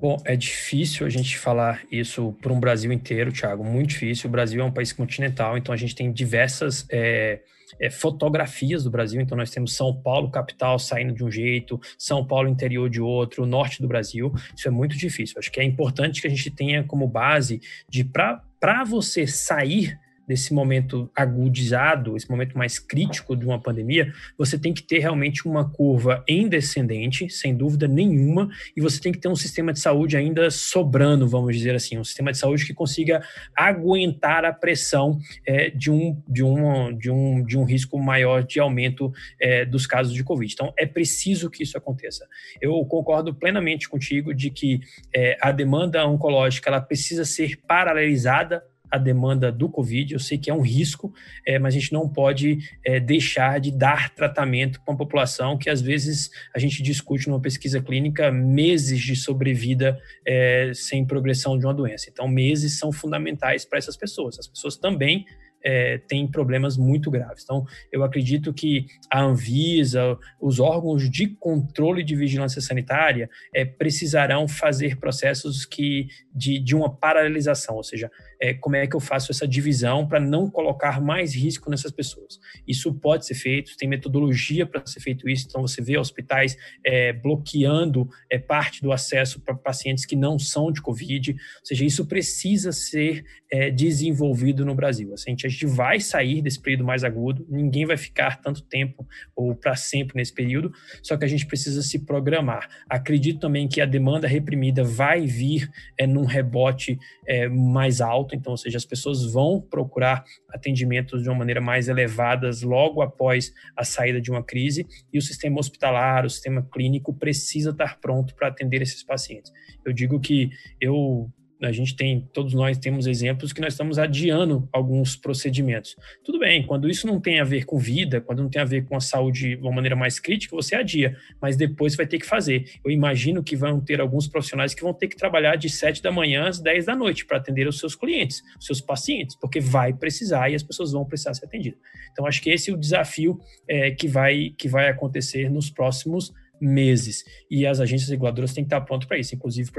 Bom, 0.00 0.16
é 0.24 0.34
difícil 0.34 1.06
a 1.06 1.10
gente 1.10 1.36
falar 1.36 1.82
isso 1.92 2.34
para 2.40 2.50
um 2.50 2.58
Brasil 2.58 2.90
inteiro, 2.90 3.30
Thiago, 3.30 3.62
muito 3.62 3.90
difícil. 3.90 4.28
O 4.28 4.30
Brasil 4.30 4.62
é 4.62 4.64
um 4.64 4.72
país 4.72 4.94
continental, 4.94 5.58
então 5.58 5.74
a 5.74 5.76
gente 5.76 5.94
tem 5.94 6.10
diversas 6.10 6.86
é, 6.90 7.40
é, 7.78 7.90
fotografias 7.90 8.84
do 8.84 8.90
Brasil. 8.90 9.20
Então 9.20 9.36
nós 9.36 9.50
temos 9.50 9.74
São 9.74 9.94
Paulo, 9.94 10.30
capital, 10.30 10.78
saindo 10.78 11.12
de 11.12 11.24
um 11.24 11.30
jeito, 11.30 11.80
São 11.98 12.24
Paulo, 12.24 12.48
interior 12.48 12.88
de 12.88 13.00
outro, 13.00 13.46
norte 13.46 13.80
do 13.80 13.88
Brasil. 13.88 14.32
Isso 14.56 14.66
é 14.66 14.70
muito 14.70 14.96
difícil. 14.96 15.38
Acho 15.38 15.50
que 15.50 15.60
é 15.60 15.64
importante 15.64 16.20
que 16.20 16.26
a 16.26 16.30
gente 16.30 16.50
tenha 16.50 16.82
como 16.84 17.06
base 17.06 17.60
de 17.88 18.04
para 18.04 18.84
você 18.84 19.26
sair 19.26 19.98
desse 20.30 20.54
momento 20.54 21.10
agudizado, 21.12 22.16
esse 22.16 22.30
momento 22.30 22.56
mais 22.56 22.78
crítico 22.78 23.34
de 23.34 23.44
uma 23.44 23.60
pandemia, 23.60 24.12
você 24.38 24.56
tem 24.56 24.72
que 24.72 24.80
ter 24.80 25.00
realmente 25.00 25.44
uma 25.44 25.68
curva 25.68 26.22
em 26.28 26.48
descendente, 26.48 27.28
sem 27.28 27.52
dúvida 27.52 27.88
nenhuma, 27.88 28.48
e 28.76 28.80
você 28.80 29.00
tem 29.00 29.10
que 29.10 29.18
ter 29.18 29.26
um 29.26 29.34
sistema 29.34 29.72
de 29.72 29.80
saúde 29.80 30.16
ainda 30.16 30.48
sobrando, 30.48 31.26
vamos 31.26 31.56
dizer 31.56 31.74
assim, 31.74 31.98
um 31.98 32.04
sistema 32.04 32.30
de 32.30 32.38
saúde 32.38 32.64
que 32.64 32.72
consiga 32.72 33.20
aguentar 33.56 34.44
a 34.44 34.52
pressão 34.52 35.18
é, 35.44 35.68
de, 35.70 35.90
um, 35.90 36.22
de, 36.28 36.44
um, 36.44 36.96
de, 36.96 37.10
um, 37.10 37.44
de 37.44 37.58
um 37.58 37.64
risco 37.64 37.98
maior 37.98 38.44
de 38.44 38.60
aumento 38.60 39.12
é, 39.40 39.64
dos 39.64 39.84
casos 39.84 40.14
de 40.14 40.22
Covid. 40.22 40.52
Então, 40.52 40.72
é 40.78 40.86
preciso 40.86 41.50
que 41.50 41.64
isso 41.64 41.76
aconteça. 41.76 42.24
Eu 42.60 42.84
concordo 42.84 43.34
plenamente 43.34 43.88
contigo 43.88 44.32
de 44.32 44.48
que 44.48 44.78
é, 45.12 45.36
a 45.40 45.50
demanda 45.50 46.06
oncológica 46.06 46.70
ela 46.70 46.80
precisa 46.80 47.24
ser 47.24 47.56
paralelizada 47.66 48.62
a 48.90 48.98
demanda 48.98 49.52
do 49.52 49.68
Covid. 49.68 50.12
Eu 50.12 50.20
sei 50.20 50.38
que 50.38 50.50
é 50.50 50.54
um 50.54 50.60
risco, 50.60 51.12
é, 51.46 51.58
mas 51.58 51.74
a 51.74 51.78
gente 51.78 51.92
não 51.92 52.08
pode 52.08 52.58
é, 52.84 52.98
deixar 52.98 53.60
de 53.60 53.70
dar 53.70 54.10
tratamento 54.10 54.80
para 54.80 54.92
uma 54.92 54.98
população 54.98 55.56
que 55.56 55.70
às 55.70 55.80
vezes 55.80 56.30
a 56.54 56.58
gente 56.58 56.82
discute 56.82 57.28
numa 57.28 57.40
pesquisa 57.40 57.80
clínica 57.80 58.30
meses 58.30 59.00
de 59.00 59.14
sobrevida 59.16 59.98
é, 60.26 60.72
sem 60.74 61.04
progressão 61.04 61.58
de 61.58 61.66
uma 61.66 61.74
doença. 61.74 62.08
Então, 62.10 62.26
meses 62.28 62.78
são 62.78 62.92
fundamentais 62.92 63.64
para 63.64 63.78
essas 63.78 63.96
pessoas. 63.96 64.38
As 64.38 64.46
pessoas 64.46 64.76
também 64.76 65.24
é, 65.62 65.98
tem 65.98 66.26
problemas 66.26 66.76
muito 66.76 67.10
graves. 67.10 67.44
Então, 67.44 67.64
eu 67.92 68.02
acredito 68.02 68.52
que 68.52 68.86
a 69.10 69.22
Anvisa, 69.22 70.18
os 70.40 70.58
órgãos 70.58 71.08
de 71.08 71.28
controle 71.28 72.02
de 72.02 72.16
vigilância 72.16 72.60
sanitária, 72.60 73.28
é, 73.54 73.64
precisarão 73.64 74.48
fazer 74.48 74.96
processos 74.96 75.64
que 75.64 76.08
de, 76.34 76.58
de 76.58 76.74
uma 76.74 76.94
paralelização, 76.94 77.76
ou 77.76 77.84
seja, 77.84 78.10
é, 78.40 78.54
como 78.54 78.76
é 78.76 78.86
que 78.86 78.96
eu 78.96 79.00
faço 79.00 79.30
essa 79.30 79.46
divisão 79.46 80.06
para 80.06 80.18
não 80.18 80.50
colocar 80.50 81.00
mais 81.00 81.34
risco 81.34 81.70
nessas 81.70 81.92
pessoas. 81.92 82.40
Isso 82.66 82.92
pode 82.94 83.26
ser 83.26 83.34
feito, 83.34 83.76
tem 83.76 83.88
metodologia 83.88 84.66
para 84.66 84.84
ser 84.86 85.00
feito 85.00 85.28
isso, 85.28 85.46
então 85.48 85.62
você 85.62 85.82
vê 85.82 85.98
hospitais 85.98 86.56
é, 86.84 87.12
bloqueando 87.12 88.08
é, 88.30 88.38
parte 88.38 88.82
do 88.82 88.92
acesso 88.92 89.40
para 89.40 89.54
pacientes 89.54 90.06
que 90.06 90.16
não 90.16 90.38
são 90.38 90.72
de 90.72 90.80
Covid, 90.80 91.32
ou 91.32 91.38
seja, 91.66 91.84
isso 91.84 92.06
precisa 92.06 92.72
ser 92.72 93.24
é, 93.52 93.70
desenvolvido 93.70 94.64
no 94.64 94.74
Brasil. 94.74 95.12
Assim, 95.12 95.32
a 95.32 95.48
gente 95.48 95.66
vai 95.66 96.00
sair 96.00 96.40
desse 96.40 96.60
período 96.60 96.84
mais 96.84 97.04
agudo, 97.04 97.44
ninguém 97.48 97.84
vai 97.84 97.96
ficar 97.96 98.40
tanto 98.40 98.62
tempo 98.62 99.06
ou 99.34 99.54
para 99.54 99.76
sempre 99.76 100.16
nesse 100.16 100.32
período, 100.32 100.72
só 101.02 101.16
que 101.16 101.24
a 101.24 101.28
gente 101.28 101.46
precisa 101.46 101.82
se 101.82 101.98
programar. 102.06 102.68
Acredito 102.88 103.40
também 103.40 103.68
que 103.68 103.80
a 103.80 103.86
demanda 103.86 104.26
reprimida 104.26 104.82
vai 104.82 105.26
vir 105.26 105.70
é, 105.98 106.06
num 106.06 106.24
rebote 106.24 106.98
é, 107.26 107.48
mais 107.48 108.00
alto, 108.00 108.29
então, 108.36 108.52
ou 108.52 108.56
seja, 108.56 108.76
as 108.76 108.84
pessoas 108.84 109.24
vão 109.24 109.60
procurar 109.60 110.24
atendimentos 110.48 111.22
de 111.22 111.28
uma 111.28 111.38
maneira 111.38 111.60
mais 111.60 111.88
elevadas 111.88 112.62
logo 112.62 113.02
após 113.02 113.52
a 113.76 113.84
saída 113.84 114.20
de 114.20 114.30
uma 114.30 114.42
crise, 114.42 114.86
e 115.12 115.18
o 115.18 115.22
sistema 115.22 115.58
hospitalar, 115.58 116.24
o 116.24 116.30
sistema 116.30 116.66
clínico 116.72 117.12
precisa 117.12 117.70
estar 117.70 117.98
pronto 118.00 118.34
para 118.34 118.48
atender 118.48 118.82
esses 118.82 119.02
pacientes. 119.02 119.52
Eu 119.84 119.92
digo 119.92 120.20
que 120.20 120.50
eu 120.80 121.30
a 121.62 121.72
gente 121.72 121.94
tem, 121.94 122.28
todos 122.32 122.54
nós 122.54 122.78
temos 122.78 123.06
exemplos 123.06 123.52
que 123.52 123.60
nós 123.60 123.74
estamos 123.74 123.98
adiando 123.98 124.68
alguns 124.72 125.16
procedimentos. 125.16 125.94
Tudo 126.24 126.38
bem, 126.38 126.66
quando 126.66 126.88
isso 126.88 127.06
não 127.06 127.20
tem 127.20 127.40
a 127.40 127.44
ver 127.44 127.64
com 127.64 127.78
vida, 127.78 128.20
quando 128.20 128.42
não 128.42 128.48
tem 128.48 128.62
a 128.62 128.64
ver 128.64 128.84
com 128.86 128.96
a 128.96 129.00
saúde 129.00 129.56
de 129.56 129.62
uma 129.62 129.72
maneira 129.72 129.94
mais 129.94 130.18
crítica, 130.18 130.56
você 130.56 130.74
adia, 130.74 131.16
mas 131.40 131.56
depois 131.56 131.94
vai 131.94 132.06
ter 132.06 132.18
que 132.18 132.26
fazer. 132.26 132.64
Eu 132.84 132.90
imagino 132.90 133.42
que 133.42 133.56
vão 133.56 133.80
ter 133.80 134.00
alguns 134.00 134.26
profissionais 134.26 134.74
que 134.74 134.82
vão 134.82 134.94
ter 134.94 135.08
que 135.08 135.16
trabalhar 135.16 135.56
de 135.56 135.68
7 135.68 136.02
da 136.02 136.10
manhã 136.10 136.48
às 136.48 136.60
10 136.60 136.86
da 136.86 136.96
noite 136.96 137.26
para 137.26 137.36
atender 137.36 137.68
os 137.68 137.78
seus 137.78 137.94
clientes, 137.94 138.42
os 138.58 138.66
seus 138.66 138.80
pacientes, 138.80 139.36
porque 139.36 139.60
vai 139.60 139.92
precisar 139.92 140.48
e 140.50 140.54
as 140.54 140.62
pessoas 140.62 140.92
vão 140.92 141.04
precisar 141.04 141.34
ser 141.34 141.44
atendidas. 141.44 141.78
Então, 142.12 142.26
acho 142.26 142.40
que 142.40 142.50
esse 142.50 142.70
é 142.70 142.74
o 142.74 142.76
desafio 142.76 143.38
é, 143.68 143.90
que, 143.90 144.08
vai, 144.08 144.54
que 144.56 144.68
vai 144.68 144.88
acontecer 144.88 145.50
nos 145.50 145.70
próximos 145.70 146.32
meses. 146.60 147.24
E 147.50 147.66
as 147.66 147.80
agências 147.80 148.10
reguladoras 148.10 148.52
têm 148.52 148.64
que 148.64 148.68
estar 148.68 148.80
prontas 148.82 149.08
para 149.08 149.18
isso, 149.18 149.34
inclusive 149.34 149.70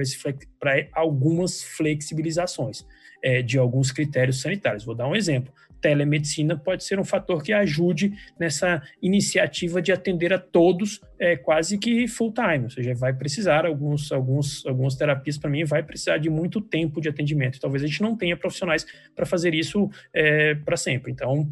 para 0.60 0.88
algumas 0.94 1.62
flexibilizações 1.64 2.86
é, 3.24 3.42
de 3.42 3.58
alguns 3.58 3.92
critérios 3.92 4.42
sanitários. 4.42 4.84
Vou 4.84 4.96
dar 4.96 5.08
um 5.08 5.16
exemplo. 5.16 5.54
Telemedicina 5.80 6.56
pode 6.56 6.84
ser 6.84 7.00
um 7.00 7.04
fator 7.04 7.42
que 7.42 7.52
ajude 7.52 8.14
nessa 8.40 8.82
iniciativa 9.02 9.82
de 9.82 9.92
atender 9.92 10.32
a 10.32 10.38
todos 10.38 11.02
é, 11.20 11.36
quase 11.36 11.78
que 11.78 12.08
full 12.08 12.32
time, 12.32 12.66
ou 12.66 12.70
seja, 12.70 12.94
vai 12.94 13.14
precisar 13.14 13.66
alguns, 13.66 14.12
alguns, 14.12 14.66
algumas 14.66 14.96
terapias 14.96 15.40
para 15.40 15.50
mim 15.50 15.66
vai 15.66 15.82
precisar 15.82 16.20
de 16.20 16.30
muito 16.30 16.62
tempo 16.62 17.02
de 17.02 17.10
atendimento. 17.10 17.60
Talvez 17.60 17.84
a 17.84 17.88
gente 17.88 18.02
não 18.02 18.16
tenha 18.16 18.38
profissionais 18.38 18.86
para 19.16 19.26
fazer 19.26 19.56
isso 19.56 19.90
é, 20.14 20.54
para 20.54 20.78
sempre. 20.78 21.12
Então 21.12 21.52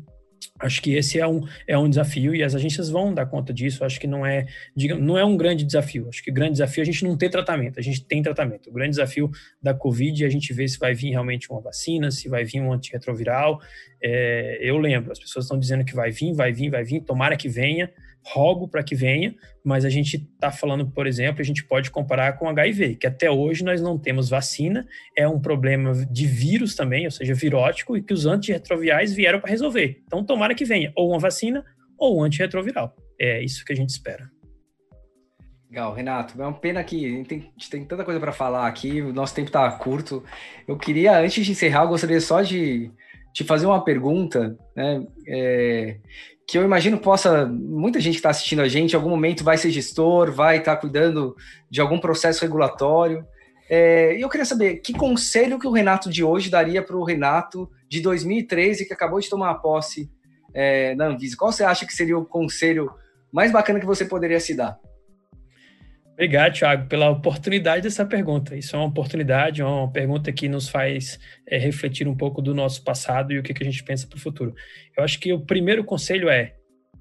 Acho 0.59 0.81
que 0.81 0.93
esse 0.93 1.19
é 1.19 1.27
um, 1.27 1.41
é 1.65 1.77
um 1.77 1.89
desafio 1.89 2.35
e 2.35 2.43
as 2.43 2.53
agências 2.53 2.89
vão 2.89 3.13
dar 3.13 3.25
conta 3.25 3.53
disso. 3.53 3.85
Acho 3.85 3.99
que 3.99 4.07
não 4.07 4.25
é, 4.25 4.45
digamos, 4.75 5.03
não 5.03 5.17
é 5.17 5.23
um 5.23 5.37
grande 5.37 5.63
desafio. 5.63 6.07
Acho 6.09 6.21
que 6.21 6.29
o 6.29 6.33
grande 6.33 6.53
desafio 6.53 6.81
é 6.81 6.83
a 6.83 6.85
gente 6.85 7.03
não 7.03 7.17
ter 7.17 7.29
tratamento. 7.29 7.79
A 7.79 7.83
gente 7.83 8.03
tem 8.03 8.21
tratamento. 8.21 8.69
O 8.69 8.73
grande 8.73 8.91
desafio 8.91 9.31
da 9.61 9.73
Covid 9.73 10.23
é 10.23 10.27
a 10.27 10.29
gente 10.29 10.53
ver 10.53 10.67
se 10.67 10.77
vai 10.77 10.93
vir 10.93 11.11
realmente 11.11 11.49
uma 11.49 11.61
vacina, 11.61 12.11
se 12.11 12.27
vai 12.27 12.43
vir 12.43 12.61
um 12.61 12.73
antirretroviral. 12.73 13.61
É, 14.03 14.59
eu 14.61 14.77
lembro, 14.77 15.11
as 15.11 15.19
pessoas 15.19 15.45
estão 15.45 15.57
dizendo 15.57 15.85
que 15.85 15.95
vai 15.95 16.11
vir, 16.11 16.33
vai 16.33 16.51
vir, 16.51 16.69
vai 16.69 16.83
vir. 16.83 17.01
Tomara 17.01 17.37
que 17.37 17.47
venha 17.47 17.89
rogo 18.25 18.67
para 18.67 18.83
que 18.83 18.95
venha, 18.95 19.33
mas 19.63 19.85
a 19.85 19.89
gente 19.89 20.17
está 20.17 20.51
falando, 20.51 20.87
por 20.87 21.07
exemplo, 21.07 21.41
a 21.41 21.43
gente 21.43 21.63
pode 21.63 21.89
comparar 21.89 22.33
com 22.33 22.47
HIV, 22.47 22.95
que 22.95 23.07
até 23.07 23.29
hoje 23.29 23.63
nós 23.63 23.81
não 23.81 23.97
temos 23.97 24.29
vacina, 24.29 24.87
é 25.15 25.27
um 25.27 25.39
problema 25.39 25.93
de 26.09 26.25
vírus 26.25 26.75
também, 26.75 27.05
ou 27.05 27.11
seja, 27.11 27.33
virótico, 27.33 27.97
e 27.97 28.01
que 28.01 28.13
os 28.13 28.25
antirretrovirais 28.25 29.13
vieram 29.13 29.39
para 29.39 29.49
resolver. 29.49 30.01
Então, 30.05 30.23
tomara 30.23 30.48
que 30.55 30.65
venha 30.65 30.91
ou 30.95 31.09
uma 31.09 31.19
vacina 31.19 31.63
ou 31.97 32.19
um 32.19 32.23
antirretroviral. 32.23 32.95
É 33.19 33.43
isso 33.43 33.65
que 33.65 33.73
a 33.73 33.75
gente 33.75 33.89
espera. 33.89 34.29
Legal, 35.69 35.93
Renato. 35.93 36.41
É 36.41 36.45
uma 36.45 36.59
pena 36.59 36.83
que 36.83 37.23
tem, 37.27 37.51
tem 37.69 37.85
tanta 37.85 38.03
coisa 38.03 38.19
para 38.19 38.31
falar 38.31 38.67
aqui, 38.67 39.01
o 39.01 39.13
nosso 39.13 39.35
tempo 39.35 39.49
está 39.49 39.69
curto. 39.71 40.23
Eu 40.67 40.77
queria, 40.77 41.19
antes 41.19 41.45
de 41.45 41.51
encerrar, 41.51 41.83
eu 41.83 41.89
gostaria 41.89 42.19
só 42.19 42.41
de 42.41 42.91
te 43.33 43.43
fazer 43.43 43.67
uma 43.67 43.83
pergunta, 43.83 44.57
né? 44.75 45.05
É, 45.27 45.99
que 46.47 46.57
eu 46.57 46.63
imagino 46.63 46.97
possa, 46.97 47.45
muita 47.45 47.99
gente 47.99 48.13
que 48.13 48.19
está 48.19 48.31
assistindo 48.31 48.63
a 48.63 48.67
gente, 48.67 48.93
em 48.93 48.95
algum 48.95 49.11
momento 49.11 49.43
vai 49.43 49.55
ser 49.55 49.69
gestor, 49.69 50.31
vai 50.31 50.57
estar 50.57 50.75
tá 50.75 50.81
cuidando 50.81 51.35
de 51.69 51.79
algum 51.79 51.99
processo 51.99 52.41
regulatório. 52.41 53.23
É, 53.69 54.17
e 54.17 54.21
eu 54.21 54.29
queria 54.29 54.45
saber 54.45 54.77
que 54.77 54.91
conselho 54.91 55.59
que 55.59 55.67
o 55.67 55.71
Renato 55.71 56.09
de 56.09 56.23
hoje 56.23 56.49
daria 56.49 56.81
para 56.81 56.97
o 56.97 57.03
Renato 57.03 57.69
de 57.87 58.01
2013, 58.01 58.87
que 58.87 58.93
acabou 58.93 59.19
de 59.19 59.29
tomar 59.29 59.51
a 59.51 59.55
posse 59.55 60.09
é, 60.53 60.95
na 60.95 61.07
Anvisa. 61.07 61.35
Qual 61.37 61.51
você 61.51 61.63
acha 61.63 61.85
que 61.85 61.93
seria 61.93 62.17
o 62.17 62.25
conselho 62.25 62.91
mais 63.31 63.51
bacana 63.51 63.79
que 63.79 63.85
você 63.85 64.05
poderia 64.05 64.39
se 64.39 64.55
dar? 64.55 64.77
Obrigado, 66.13 66.53
Thiago, 66.53 66.87
pela 66.89 67.09
oportunidade 67.09 67.83
dessa 67.83 68.05
pergunta. 68.05 68.55
Isso 68.55 68.75
é 68.75 68.79
uma 68.79 68.89
oportunidade, 68.89 69.61
é 69.61 69.65
uma 69.65 69.89
pergunta 69.89 70.33
que 70.33 70.49
nos 70.49 70.67
faz 70.67 71.17
é, 71.47 71.57
refletir 71.57 72.09
um 72.09 72.15
pouco 72.15 72.41
do 72.41 72.53
nosso 72.53 72.83
passado 72.83 73.31
e 73.31 73.39
o 73.39 73.43
que, 73.43 73.53
que 73.53 73.63
a 73.63 73.65
gente 73.65 73.83
pensa 73.83 74.05
para 74.05 74.17
o 74.17 74.19
futuro. 74.19 74.53
Eu 74.97 75.03
acho 75.03 75.17
que 75.17 75.31
o 75.31 75.39
primeiro 75.39 75.81
conselho 75.83 76.27
é 76.27 76.55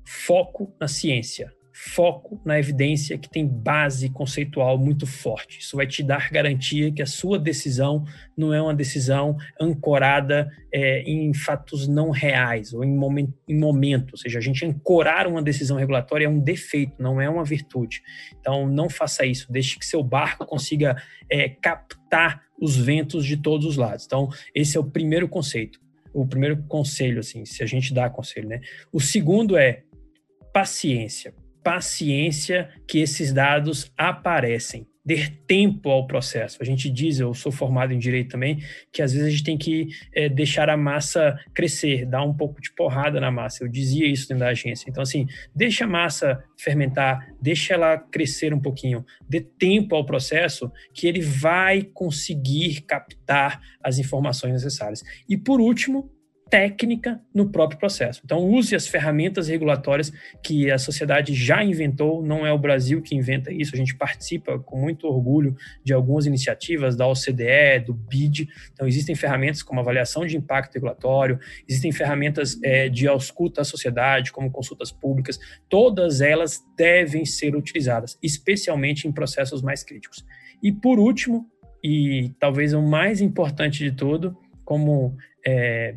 foco 0.06 0.72
na 0.80 0.87
ciência 0.87 1.52
foco 1.80 2.40
na 2.44 2.58
evidência 2.58 3.16
que 3.16 3.30
tem 3.30 3.46
base 3.46 4.10
conceitual 4.10 4.76
muito 4.76 5.06
forte. 5.06 5.60
Isso 5.60 5.76
vai 5.76 5.86
te 5.86 6.02
dar 6.02 6.28
garantia 6.28 6.90
que 6.90 7.00
a 7.00 7.06
sua 7.06 7.38
decisão 7.38 8.04
não 8.36 8.52
é 8.52 8.60
uma 8.60 8.74
decisão 8.74 9.36
ancorada 9.60 10.50
é, 10.74 11.02
em 11.02 11.32
fatos 11.32 11.86
não 11.86 12.10
reais 12.10 12.74
ou 12.74 12.82
em 12.82 12.92
momento, 12.92 13.32
em 13.46 13.56
momento. 13.56 14.14
Ou 14.14 14.18
seja, 14.18 14.40
a 14.40 14.42
gente 14.42 14.66
ancorar 14.66 15.28
uma 15.28 15.40
decisão 15.40 15.76
regulatória 15.76 16.26
é 16.26 16.28
um 16.28 16.40
defeito, 16.40 17.00
não 17.00 17.20
é 17.20 17.30
uma 17.30 17.44
virtude. 17.44 18.02
Então, 18.40 18.66
não 18.68 18.90
faça 18.90 19.24
isso. 19.24 19.46
Deixe 19.48 19.78
que 19.78 19.86
seu 19.86 20.02
barco 20.02 20.44
consiga 20.44 21.00
é, 21.30 21.48
captar 21.48 22.42
os 22.60 22.76
ventos 22.76 23.24
de 23.24 23.36
todos 23.36 23.64
os 23.64 23.76
lados. 23.76 24.04
Então, 24.04 24.28
esse 24.52 24.76
é 24.76 24.80
o 24.80 24.84
primeiro 24.84 25.28
conceito. 25.28 25.78
O 26.12 26.26
primeiro 26.26 26.60
conselho, 26.64 27.20
assim, 27.20 27.44
se 27.44 27.62
a 27.62 27.66
gente 27.66 27.94
dá 27.94 28.10
conselho, 28.10 28.48
né? 28.48 28.60
O 28.92 29.00
segundo 29.00 29.56
é 29.56 29.84
paciência 30.52 31.32
paciência 31.68 32.70
que 32.87 32.98
esses 32.98 33.31
dados 33.31 33.92
aparecem. 33.94 34.87
Dar 35.04 35.31
tempo 35.46 35.90
ao 35.90 36.07
processo. 36.07 36.59
A 36.61 36.64
gente 36.64 36.88
diz, 36.90 37.20
eu 37.20 37.35
sou 37.35 37.52
formado 37.52 37.92
em 37.92 37.98
direito 37.98 38.31
também, 38.31 38.62
que 38.90 39.02
às 39.02 39.12
vezes 39.12 39.26
a 39.26 39.31
gente 39.31 39.44
tem 39.44 39.59
que 39.59 39.88
é, 40.14 40.31
deixar 40.31 40.70
a 40.70 40.76
massa 40.78 41.38
crescer, 41.54 42.07
dar 42.07 42.22
um 42.22 42.35
pouco 42.35 42.61
de 42.61 42.72
porrada 42.72 43.20
na 43.20 43.31
massa. 43.31 43.64
Eu 43.64 43.68
dizia 43.68 44.07
isso 44.07 44.28
dentro 44.28 44.44
da 44.44 44.50
agência. 44.50 44.88
Então, 44.88 45.02
assim, 45.02 45.26
deixa 45.54 45.85
a 45.85 45.88
massa 45.88 46.42
fermentar, 46.59 47.26
deixa 47.40 47.74
ela 47.74 47.98
crescer 47.98 48.54
um 48.54 48.61
pouquinho, 48.61 49.04
dê 49.28 49.40
tempo 49.40 49.94
ao 49.94 50.07
processo 50.07 50.70
que 50.94 51.07
ele 51.07 51.20
vai 51.20 51.83
conseguir 51.83 52.83
captar 52.83 53.61
as 53.83 53.98
informações 53.98 54.52
necessárias. 54.52 55.02
E 55.28 55.37
por 55.37 55.61
último, 55.61 56.11
técnica 56.50 57.20
no 57.34 57.50
próprio 57.50 57.78
processo. 57.78 58.22
Então, 58.24 58.38
use 58.48 58.74
as 58.74 58.87
ferramentas 58.87 59.48
regulatórias 59.48 60.12
que 60.42 60.70
a 60.70 60.78
sociedade 60.78 61.34
já 61.34 61.62
inventou, 61.62 62.22
não 62.22 62.46
é 62.46 62.52
o 62.52 62.58
Brasil 62.58 63.02
que 63.02 63.14
inventa 63.14 63.52
isso, 63.52 63.74
a 63.74 63.78
gente 63.78 63.94
participa 63.94 64.58
com 64.58 64.78
muito 64.78 65.06
orgulho 65.06 65.56
de 65.84 65.92
algumas 65.92 66.26
iniciativas 66.26 66.96
da 66.96 67.06
OCDE, 67.06 67.84
do 67.84 67.92
BID. 67.92 68.48
Então, 68.72 68.87
existem 68.87 69.14
ferramentas 69.14 69.62
como 69.62 69.80
avaliação 69.80 70.24
de 70.26 70.37
impacto 70.37 70.74
regulatório, 70.74 71.38
existem 71.68 71.92
ferramentas 71.92 72.58
é, 72.62 72.88
de 72.88 73.06
ausculta 73.06 73.61
à 73.61 73.64
sociedade, 73.64 74.32
como 74.32 74.50
consultas 74.50 74.90
públicas, 74.90 75.38
todas 75.68 76.20
elas 76.20 76.64
devem 76.76 77.24
ser 77.24 77.54
utilizadas, 77.54 78.18
especialmente 78.22 79.06
em 79.06 79.12
processos 79.12 79.62
mais 79.62 79.82
críticos. 79.82 80.24
E, 80.62 80.72
por 80.72 80.98
último, 80.98 81.46
e 81.82 82.34
talvez 82.40 82.72
o 82.74 82.82
mais 82.82 83.20
importante 83.20 83.84
de 83.84 83.92
tudo, 83.92 84.37
como 84.64 85.16
é, 85.46 85.94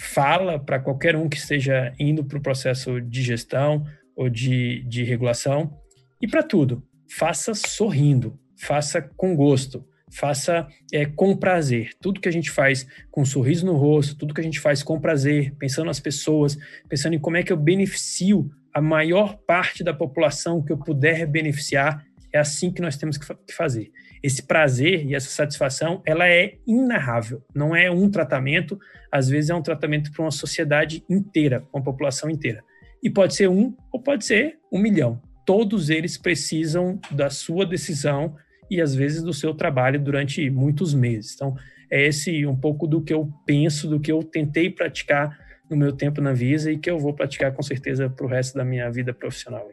fala 0.00 0.58
para 0.58 0.80
qualquer 0.80 1.14
um 1.14 1.28
que 1.28 1.36
esteja 1.36 1.92
indo 1.98 2.24
para 2.24 2.38
o 2.38 2.42
processo 2.42 3.00
de 3.02 3.22
gestão 3.22 3.84
ou 4.16 4.30
de, 4.30 4.82
de 4.84 5.04
regulação 5.04 5.78
e 6.20 6.26
para 6.26 6.42
tudo. 6.42 6.82
Faça 7.18 7.54
sorrindo, 7.54 8.38
faça 8.56 9.02
com 9.02 9.36
gosto, 9.36 9.84
faça 10.10 10.66
é, 10.90 11.04
com 11.04 11.36
prazer. 11.36 11.90
Tudo 12.00 12.20
que 12.20 12.28
a 12.28 12.32
gente 12.32 12.50
faz 12.50 12.86
com 13.10 13.22
um 13.22 13.26
sorriso 13.26 13.66
no 13.66 13.76
rosto, 13.76 14.16
tudo 14.16 14.32
que 14.32 14.40
a 14.40 14.44
gente 14.44 14.58
faz 14.58 14.82
com 14.82 14.98
prazer, 14.98 15.54
pensando 15.58 15.86
nas 15.86 16.00
pessoas, 16.00 16.56
pensando 16.88 17.14
em 17.14 17.18
como 17.18 17.36
é 17.36 17.42
que 17.42 17.52
eu 17.52 17.56
beneficio 17.56 18.50
a 18.72 18.80
maior 18.80 19.36
parte 19.46 19.84
da 19.84 19.92
população 19.92 20.62
que 20.62 20.72
eu 20.72 20.78
puder 20.78 21.26
beneficiar, 21.26 22.04
é 22.32 22.38
assim 22.38 22.72
que 22.72 22.80
nós 22.80 22.96
temos 22.96 23.18
que 23.18 23.26
fazer. 23.52 23.90
Esse 24.22 24.42
prazer 24.42 25.06
e 25.06 25.14
essa 25.14 25.30
satisfação, 25.30 26.02
ela 26.04 26.28
é 26.28 26.58
inarrável. 26.66 27.42
Não 27.54 27.74
é 27.74 27.90
um 27.90 28.10
tratamento, 28.10 28.78
às 29.10 29.28
vezes 29.28 29.50
é 29.50 29.54
um 29.54 29.62
tratamento 29.62 30.12
para 30.12 30.22
uma 30.22 30.30
sociedade 30.30 31.02
inteira, 31.08 31.64
uma 31.72 31.82
população 31.82 32.28
inteira. 32.28 32.62
E 33.02 33.08
pode 33.08 33.34
ser 33.34 33.48
um 33.48 33.74
ou 33.90 34.02
pode 34.02 34.24
ser 34.24 34.58
um 34.70 34.78
milhão. 34.78 35.20
Todos 35.46 35.88
eles 35.88 36.18
precisam 36.18 37.00
da 37.10 37.30
sua 37.30 37.64
decisão 37.64 38.36
e 38.70 38.80
às 38.80 38.94
vezes 38.94 39.22
do 39.22 39.32
seu 39.32 39.54
trabalho 39.54 39.98
durante 39.98 40.48
muitos 40.50 40.94
meses. 40.94 41.34
Então, 41.34 41.56
é 41.90 42.06
esse 42.06 42.46
um 42.46 42.54
pouco 42.54 42.86
do 42.86 43.02
que 43.02 43.12
eu 43.12 43.28
penso, 43.44 43.88
do 43.88 43.98
que 43.98 44.12
eu 44.12 44.22
tentei 44.22 44.70
praticar 44.70 45.36
no 45.68 45.76
meu 45.76 45.92
tempo 45.92 46.20
na 46.20 46.32
Visa 46.32 46.70
e 46.70 46.78
que 46.78 46.90
eu 46.90 46.98
vou 46.98 47.14
praticar 47.14 47.52
com 47.52 47.62
certeza 47.62 48.08
para 48.08 48.26
o 48.26 48.28
resto 48.28 48.56
da 48.56 48.64
minha 48.64 48.90
vida 48.90 49.12
profissional. 49.12 49.68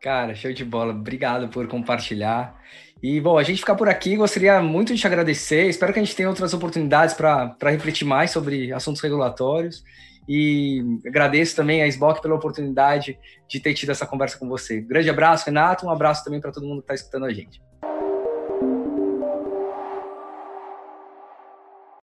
Cara, 0.00 0.34
show 0.34 0.52
de 0.52 0.64
bola. 0.64 0.92
Obrigado 0.92 1.48
por 1.48 1.66
compartilhar. 1.66 2.60
E, 3.04 3.20
bom, 3.20 3.36
a 3.36 3.42
gente 3.42 3.58
ficar 3.58 3.74
por 3.74 3.86
aqui, 3.86 4.16
gostaria 4.16 4.62
muito 4.62 4.94
de 4.94 4.98
te 4.98 5.06
agradecer. 5.06 5.68
Espero 5.68 5.92
que 5.92 6.00
a 6.00 6.02
gente 6.02 6.16
tenha 6.16 6.26
outras 6.26 6.54
oportunidades 6.54 7.14
para 7.14 7.54
refletir 7.64 8.06
mais 8.06 8.30
sobre 8.30 8.72
assuntos 8.72 9.02
regulatórios. 9.02 9.84
E 10.26 10.82
agradeço 11.06 11.54
também 11.54 11.82
a 11.82 11.86
SBOC 11.86 12.22
pela 12.22 12.34
oportunidade 12.34 13.18
de 13.46 13.60
ter 13.60 13.74
tido 13.74 13.92
essa 13.92 14.06
conversa 14.06 14.38
com 14.38 14.48
você. 14.48 14.80
Grande 14.80 15.10
abraço, 15.10 15.44
Renato. 15.44 15.84
Um 15.84 15.90
abraço 15.90 16.24
também 16.24 16.40
para 16.40 16.50
todo 16.50 16.66
mundo 16.66 16.78
que 16.78 16.84
está 16.84 16.94
escutando 16.94 17.26
a 17.26 17.30
gente. 17.30 17.60